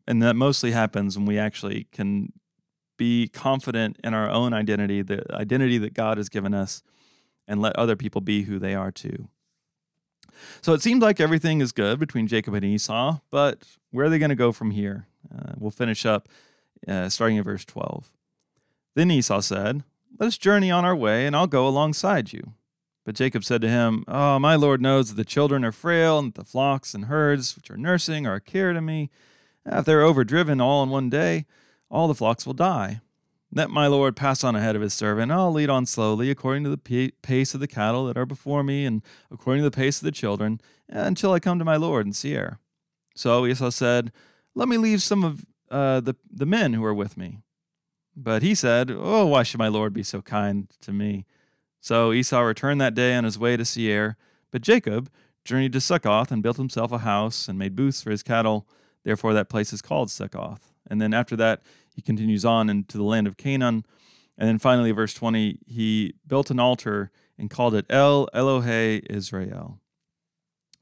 And 0.06 0.22
that 0.22 0.34
mostly 0.34 0.72
happens 0.72 1.16
when 1.16 1.26
we 1.26 1.38
actually 1.38 1.86
can 1.92 2.32
be 2.96 3.28
confident 3.28 3.98
in 4.02 4.14
our 4.14 4.28
own 4.28 4.52
identity, 4.52 5.02
the 5.02 5.22
identity 5.34 5.78
that 5.78 5.94
God 5.94 6.16
has 6.16 6.28
given 6.28 6.54
us, 6.54 6.82
and 7.46 7.60
let 7.60 7.76
other 7.76 7.96
people 7.96 8.20
be 8.20 8.42
who 8.42 8.58
they 8.58 8.74
are 8.74 8.90
too. 8.90 9.28
So 10.60 10.72
it 10.72 10.82
seems 10.82 11.02
like 11.02 11.20
everything 11.20 11.60
is 11.60 11.72
good 11.72 11.98
between 11.98 12.26
Jacob 12.26 12.54
and 12.54 12.64
Esau, 12.64 13.20
but 13.30 13.76
where 13.90 14.06
are 14.06 14.10
they 14.10 14.18
going 14.18 14.30
to 14.30 14.34
go 14.34 14.52
from 14.52 14.70
here? 14.70 15.06
Uh, 15.34 15.52
we'll 15.58 15.70
finish 15.70 16.06
up 16.06 16.28
uh, 16.86 17.08
starting 17.08 17.38
at 17.38 17.44
verse 17.44 17.64
12. 17.64 18.12
Then 18.94 19.10
Esau 19.10 19.40
said, 19.40 19.82
Let 20.18 20.26
us 20.26 20.38
journey 20.38 20.70
on 20.70 20.84
our 20.84 20.96
way, 20.96 21.26
and 21.26 21.36
I'll 21.36 21.46
go 21.46 21.66
alongside 21.66 22.32
you. 22.32 22.54
But 23.04 23.14
Jacob 23.14 23.44
said 23.44 23.60
to 23.60 23.68
him, 23.68 24.04
Oh, 24.08 24.38
my 24.38 24.56
Lord 24.56 24.80
knows 24.82 25.08
that 25.08 25.14
the 25.14 25.24
children 25.24 25.64
are 25.64 25.72
frail, 25.72 26.18
and 26.18 26.32
that 26.32 26.40
the 26.40 26.44
flocks 26.44 26.94
and 26.94 27.04
herds 27.04 27.54
which 27.54 27.70
are 27.70 27.76
nursing 27.76 28.26
are 28.26 28.36
a 28.36 28.40
care 28.40 28.72
to 28.72 28.80
me. 28.80 29.10
If 29.64 29.84
they're 29.84 30.02
overdriven 30.02 30.60
all 30.60 30.82
in 30.82 30.90
one 30.90 31.10
day, 31.10 31.46
all 31.90 32.08
the 32.08 32.14
flocks 32.14 32.46
will 32.46 32.54
die. 32.54 33.00
Let 33.56 33.70
my 33.70 33.86
Lord 33.86 34.16
pass 34.16 34.44
on 34.44 34.54
ahead 34.54 34.76
of 34.76 34.82
his 34.82 34.92
servant. 34.92 35.32
I'll 35.32 35.50
lead 35.50 35.70
on 35.70 35.86
slowly, 35.86 36.30
according 36.30 36.64
to 36.64 36.68
the 36.68 37.12
pace 37.22 37.54
of 37.54 37.60
the 37.60 37.66
cattle 37.66 38.04
that 38.04 38.18
are 38.18 38.26
before 38.26 38.62
me, 38.62 38.84
and 38.84 39.00
according 39.30 39.62
to 39.62 39.70
the 39.70 39.74
pace 39.74 39.96
of 39.96 40.04
the 40.04 40.12
children, 40.12 40.60
until 40.90 41.32
I 41.32 41.40
come 41.40 41.58
to 41.58 41.64
my 41.64 41.76
Lord 41.76 42.04
in 42.04 42.12
Seir. 42.12 42.58
So 43.14 43.46
Esau 43.46 43.70
said, 43.70 44.12
Let 44.54 44.68
me 44.68 44.76
leave 44.76 45.00
some 45.00 45.24
of 45.24 45.46
uh, 45.70 46.00
the, 46.00 46.16
the 46.30 46.44
men 46.44 46.74
who 46.74 46.84
are 46.84 46.92
with 46.92 47.16
me. 47.16 47.38
But 48.14 48.42
he 48.42 48.54
said, 48.54 48.90
Oh, 48.90 49.24
why 49.24 49.42
should 49.42 49.58
my 49.58 49.68
Lord 49.68 49.94
be 49.94 50.02
so 50.02 50.20
kind 50.20 50.68
to 50.82 50.92
me? 50.92 51.24
So 51.80 52.12
Esau 52.12 52.40
returned 52.40 52.82
that 52.82 52.94
day 52.94 53.14
on 53.14 53.24
his 53.24 53.38
way 53.38 53.56
to 53.56 53.64
Seir, 53.64 54.18
but 54.50 54.60
Jacob 54.60 55.08
journeyed 55.46 55.72
to 55.72 55.80
Succoth 55.80 56.30
and 56.30 56.42
built 56.42 56.58
himself 56.58 56.92
a 56.92 56.98
house 56.98 57.48
and 57.48 57.58
made 57.58 57.74
booths 57.74 58.02
for 58.02 58.10
his 58.10 58.22
cattle. 58.22 58.68
Therefore, 59.02 59.32
that 59.32 59.48
place 59.48 59.72
is 59.72 59.80
called 59.80 60.10
Succoth. 60.10 60.74
And 60.88 61.00
then 61.00 61.14
after 61.14 61.36
that, 61.36 61.62
he 61.94 62.02
continues 62.02 62.44
on 62.44 62.68
into 62.68 62.96
the 62.96 63.04
land 63.04 63.26
of 63.26 63.36
Canaan. 63.36 63.84
And 64.38 64.48
then 64.48 64.58
finally, 64.58 64.90
verse 64.92 65.14
20, 65.14 65.60
he 65.66 66.14
built 66.26 66.50
an 66.50 66.60
altar 66.60 67.10
and 67.38 67.50
called 67.50 67.74
it 67.74 67.86
El 67.88 68.28
Elohe 68.34 69.04
Israel. 69.08 69.80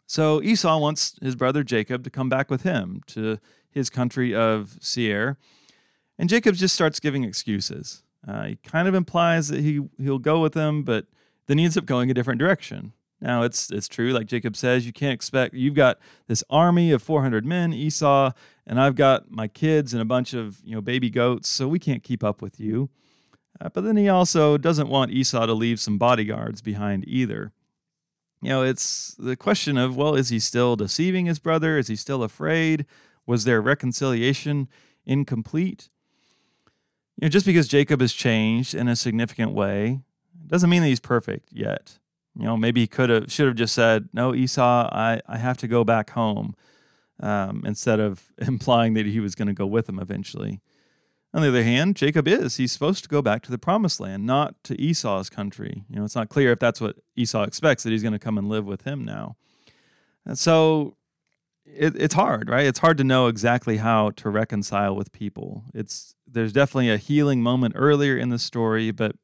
So 0.06 0.42
Esau 0.42 0.78
wants 0.78 1.18
his 1.22 1.34
brother 1.34 1.62
Jacob 1.62 2.04
to 2.04 2.10
come 2.10 2.28
back 2.28 2.50
with 2.50 2.62
him 2.62 3.02
to 3.08 3.38
his 3.70 3.90
country 3.90 4.34
of 4.34 4.76
Seir. 4.80 5.38
And 6.18 6.28
Jacob 6.28 6.54
just 6.54 6.74
starts 6.74 7.00
giving 7.00 7.24
excuses. 7.24 8.02
Uh, 8.26 8.44
he 8.44 8.56
kind 8.56 8.88
of 8.88 8.94
implies 8.94 9.48
that 9.48 9.60
he 9.60 9.80
he'll 9.98 10.18
go 10.18 10.40
with 10.40 10.52
them, 10.52 10.82
but 10.82 11.06
then 11.46 11.58
he 11.58 11.64
ends 11.64 11.76
up 11.76 11.84
going 11.84 12.10
a 12.10 12.14
different 12.14 12.38
direction. 12.38 12.92
Now 13.24 13.42
it's 13.42 13.70
it's 13.70 13.88
true, 13.88 14.12
like 14.12 14.26
Jacob 14.26 14.54
says, 14.54 14.84
you 14.84 14.92
can't 14.92 15.14
expect. 15.14 15.54
You've 15.54 15.74
got 15.74 15.98
this 16.26 16.44
army 16.50 16.92
of 16.92 17.02
400 17.02 17.46
men, 17.46 17.72
Esau, 17.72 18.32
and 18.66 18.78
I've 18.78 18.96
got 18.96 19.30
my 19.30 19.48
kids 19.48 19.94
and 19.94 20.02
a 20.02 20.04
bunch 20.04 20.34
of 20.34 20.60
you 20.62 20.74
know 20.74 20.82
baby 20.82 21.08
goats, 21.08 21.48
so 21.48 21.66
we 21.66 21.78
can't 21.78 22.02
keep 22.02 22.22
up 22.22 22.42
with 22.42 22.60
you. 22.60 22.90
Uh, 23.58 23.70
but 23.70 23.82
then 23.82 23.96
he 23.96 24.10
also 24.10 24.58
doesn't 24.58 24.90
want 24.90 25.10
Esau 25.10 25.46
to 25.46 25.54
leave 25.54 25.80
some 25.80 25.96
bodyguards 25.96 26.60
behind 26.60 27.08
either. 27.08 27.52
You 28.42 28.50
know, 28.50 28.62
it's 28.62 29.14
the 29.18 29.36
question 29.36 29.78
of 29.78 29.96
well, 29.96 30.14
is 30.14 30.28
he 30.28 30.38
still 30.38 30.76
deceiving 30.76 31.24
his 31.24 31.38
brother? 31.38 31.78
Is 31.78 31.88
he 31.88 31.96
still 31.96 32.22
afraid? 32.22 32.84
Was 33.24 33.44
their 33.44 33.62
reconciliation 33.62 34.68
incomplete? 35.06 35.88
You 37.16 37.26
know, 37.26 37.28
just 37.30 37.46
because 37.46 37.68
Jacob 37.68 38.02
has 38.02 38.12
changed 38.12 38.74
in 38.74 38.86
a 38.86 38.94
significant 38.94 39.52
way, 39.52 40.00
doesn't 40.46 40.68
mean 40.68 40.82
that 40.82 40.88
he's 40.88 41.00
perfect 41.00 41.50
yet. 41.50 41.98
You 42.36 42.44
know, 42.44 42.56
maybe 42.56 42.80
he 42.80 42.86
could 42.86 43.10
have, 43.10 43.30
should 43.30 43.46
have 43.46 43.56
just 43.56 43.74
said, 43.74 44.08
"No, 44.12 44.34
Esau, 44.34 44.88
I, 44.90 45.20
I 45.28 45.38
have 45.38 45.56
to 45.58 45.68
go 45.68 45.84
back 45.84 46.10
home," 46.10 46.54
um, 47.20 47.62
instead 47.64 48.00
of 48.00 48.32
implying 48.38 48.94
that 48.94 49.06
he 49.06 49.20
was 49.20 49.34
going 49.34 49.48
to 49.48 49.54
go 49.54 49.66
with 49.66 49.88
him 49.88 49.98
eventually. 49.98 50.60
On 51.32 51.42
the 51.42 51.48
other 51.48 51.64
hand, 51.64 51.96
Jacob 51.96 52.28
is. 52.28 52.58
He's 52.58 52.70
supposed 52.70 53.02
to 53.02 53.08
go 53.08 53.20
back 53.20 53.42
to 53.42 53.50
the 53.50 53.58
promised 53.58 53.98
land, 53.98 54.24
not 54.24 54.54
to 54.64 54.80
Esau's 54.80 55.28
country. 55.28 55.84
You 55.90 55.96
know, 55.96 56.04
it's 56.04 56.14
not 56.14 56.28
clear 56.28 56.52
if 56.52 56.60
that's 56.60 56.80
what 56.80 56.96
Esau 57.16 57.42
expects, 57.42 57.82
that 57.82 57.90
he's 57.90 58.02
going 58.02 58.12
to 58.12 58.20
come 58.20 58.38
and 58.38 58.48
live 58.48 58.64
with 58.64 58.82
him 58.82 59.04
now. 59.04 59.36
And 60.24 60.38
so 60.38 60.96
it, 61.66 61.96
it's 61.96 62.14
hard, 62.14 62.48
right? 62.48 62.66
It's 62.66 62.78
hard 62.78 62.98
to 62.98 63.04
know 63.04 63.26
exactly 63.26 63.78
how 63.78 64.10
to 64.10 64.28
reconcile 64.28 64.94
with 64.94 65.12
people. 65.12 65.64
It's 65.74 66.14
there's 66.26 66.52
definitely 66.52 66.90
a 66.90 66.96
healing 66.96 67.42
moment 67.42 67.74
earlier 67.76 68.16
in 68.16 68.28
the 68.28 68.38
story, 68.38 68.90
but 68.90 69.16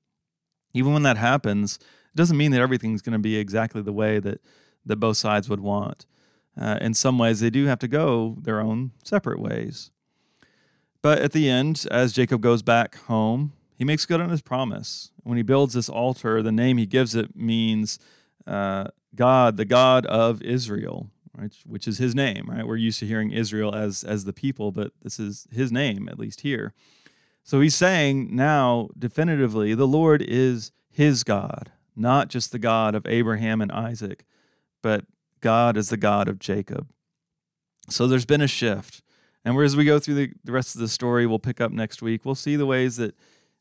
even 0.73 0.93
when 0.93 1.03
that 1.03 1.17
happens, 1.17 1.79
it 2.13 2.17
doesn't 2.17 2.37
mean 2.37 2.51
that 2.53 2.61
everything's 2.61 3.03
going 3.03 3.13
to 3.13 3.19
be 3.19 3.37
exactly 3.37 3.83
the 3.83 3.93
way 3.93 4.19
that 4.19 4.41
that 4.85 4.97
both 4.97 5.17
sides 5.17 5.49
would 5.49 5.61
want. 5.61 6.07
Uh, 6.59 6.79
in 6.81 6.95
some 6.95 7.19
ways, 7.19 7.41
they 7.41 7.51
do 7.51 7.67
have 7.67 7.79
to 7.79 7.89
go 7.89 8.37
their 8.41 8.61
own 8.61 8.93
separate 9.05 9.39
ways. 9.39 9.91
But 11.03 11.19
at 11.19 11.33
the 11.33 11.49
end, 11.49 11.87
as 11.91 12.13
Jacob 12.13 12.41
goes 12.41 12.63
back 12.63 12.97
home, 13.03 13.53
he 13.77 13.85
makes 13.85 14.07
good 14.07 14.21
on 14.21 14.31
his 14.31 14.43
promise. 14.43 15.13
When 15.23 15.37
he 15.37 15.43
builds 15.43 15.75
this 15.75 15.89
altar, 15.89 16.43
the 16.43 16.53
name 16.53 16.79
he 16.79 16.87
gives 16.87 17.15
it 17.15 17.37
means 17.37 17.99
uh, 18.47 18.89
God, 19.15 19.57
the 19.57 19.65
God 19.65 20.07
of 20.07 20.43
Israel 20.43 21.11
right? 21.41 21.55
Which 21.67 21.89
is 21.89 21.99
his 21.99 22.15
name, 22.15 22.47
right? 22.49 22.67
We're 22.67 22.77
used 22.77 22.99
to 23.01 23.07
hearing 23.07 23.31
Israel 23.31 23.75
as 23.75 24.05
as 24.05 24.25
the 24.25 24.33
people, 24.33 24.73
but 24.73 24.93
this 25.03 25.19
is 25.19 25.47
his 25.51 25.73
name, 25.73 26.09
at 26.09 26.19
least 26.19 26.43
here. 26.43 26.75
So 27.43 27.61
he's 27.61 27.75
saying 27.75 28.35
now 28.35 28.89
definitively 28.99 29.75
the 29.75 29.87
Lord 29.87 30.23
is 30.23 30.73
his 30.91 31.25
God, 31.25 31.73
not 32.01 32.29
just 32.29 32.51
the 32.51 32.59
God 32.59 32.95
of 32.95 33.07
Abraham 33.07 33.61
and 33.61 33.71
Isaac, 33.71 34.25
but 34.83 35.05
God 35.41 35.77
is 35.77 35.91
the 35.91 35.97
God 35.97 36.29
of 36.29 36.39
Jacob. 36.39 36.89
So 37.89 38.07
there's 38.07 38.25
been 38.25 38.41
a 38.41 38.49
shift. 38.49 39.03
And 39.45 39.59
as 39.59 39.77
we 39.77 39.85
go 39.85 39.99
through 39.99 40.15
the, 40.15 40.33
the 40.45 40.53
rest 40.53 40.75
of 40.75 40.81
the 40.81 40.89
story, 40.89 41.27
we'll 41.27 41.39
pick 41.39 41.61
up 41.61 41.73
next 41.73 42.03
week. 42.03 42.25
We'll 42.25 42.35
see 42.35 42.57
the 42.57 42.67
ways 42.67 42.97
that 42.97 43.15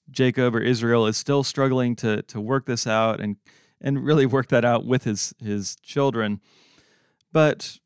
Jacob 0.09 0.55
or 0.55 0.61
Israel 0.61 1.05
is 1.05 1.17
still 1.17 1.43
struggling 1.43 1.95
to, 1.97 2.21
to 2.23 2.39
work 2.39 2.65
this 2.65 2.87
out 2.87 3.19
and, 3.19 3.37
and 3.81 4.03
really 4.03 4.25
work 4.25 4.47
that 4.47 4.65
out 4.65 4.85
with 4.85 5.03
his, 5.03 5.33
his 5.43 5.75
children. 5.77 6.41
But 7.31 7.77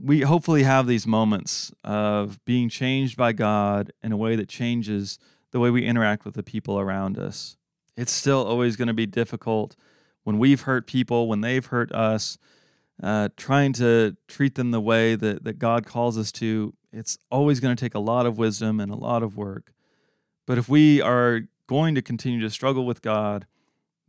we 0.00 0.22
hopefully 0.22 0.62
have 0.62 0.86
these 0.86 1.06
moments 1.06 1.72
of 1.84 2.44
being 2.44 2.68
changed 2.68 3.16
by 3.16 3.32
God 3.32 3.92
in 4.02 4.12
a 4.12 4.16
way 4.16 4.36
that 4.36 4.48
changes 4.48 5.18
the 5.50 5.60
way 5.60 5.70
we 5.70 5.84
interact 5.84 6.24
with 6.24 6.34
the 6.34 6.42
people 6.42 6.78
around 6.78 7.18
us. 7.18 7.56
It's 7.96 8.12
still 8.12 8.44
always 8.44 8.76
going 8.76 8.88
to 8.88 8.94
be 8.94 9.06
difficult 9.06 9.74
when 10.28 10.38
we've 10.38 10.60
hurt 10.60 10.86
people, 10.86 11.26
when 11.26 11.40
they've 11.40 11.64
hurt 11.64 11.90
us, 11.90 12.36
uh, 13.02 13.30
trying 13.38 13.72
to 13.72 14.14
treat 14.26 14.56
them 14.56 14.72
the 14.72 14.80
way 14.80 15.14
that, 15.14 15.42
that 15.44 15.58
God 15.58 15.86
calls 15.86 16.18
us 16.18 16.30
to. 16.32 16.74
It's 16.92 17.16
always 17.30 17.60
going 17.60 17.74
to 17.74 17.80
take 17.80 17.94
a 17.94 17.98
lot 17.98 18.26
of 18.26 18.36
wisdom 18.36 18.78
and 18.78 18.92
a 18.92 18.94
lot 18.94 19.22
of 19.22 19.38
work. 19.38 19.72
But 20.46 20.58
if 20.58 20.68
we 20.68 21.00
are 21.00 21.44
going 21.66 21.94
to 21.94 22.02
continue 22.02 22.42
to 22.42 22.50
struggle 22.50 22.84
with 22.84 23.00
God, 23.00 23.46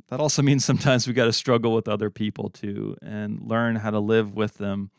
that 0.10 0.19
also 0.19 0.41
means 0.49 0.65
sometimes 0.65 1.08
we 1.08 1.13
got 1.13 1.23
to 1.23 1.32
struggle 1.32 1.73
with 1.73 1.88
other 1.88 2.10
people 2.10 2.49
too 2.49 2.97
and 3.01 3.39
learn 3.41 3.77
how 3.77 3.91
to 3.91 3.99
live 4.01 4.36
with 4.36 4.55
them 4.55 4.91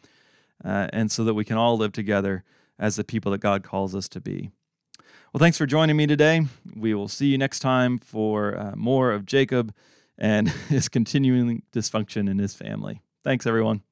uh, 0.65 0.89
and 0.91 1.13
so 1.13 1.23
that 1.25 1.35
we 1.35 1.45
can 1.45 1.59
all 1.59 1.77
live 1.77 1.93
together 1.93 2.45
as 2.79 2.97
the 2.97 3.05
people 3.05 3.31
that 3.33 3.43
God 3.43 3.63
calls 3.63 3.95
us 3.95 4.09
to 4.09 4.23
be. 4.23 4.53
Well, 5.35 5.39
thanks 5.39 5.59
for 5.59 5.67
joining 5.67 5.99
me 5.99 6.07
today. 6.07 6.47
We 6.75 6.95
will 6.95 7.09
see 7.09 7.27
you 7.27 7.37
next 7.37 7.59
time 7.59 7.99
for 7.99 8.57
uh, 8.59 8.73
more 8.75 9.13
of 9.13 9.27
Jacob 9.27 9.75
and 10.21 10.49
his 10.69 10.89
continuing 10.89 11.63
dysfunction 11.73 12.29
in 12.31 12.39
his 12.39 12.55
family. 12.55 13.01
Thanks, 13.25 13.47
everyone. 13.47 13.83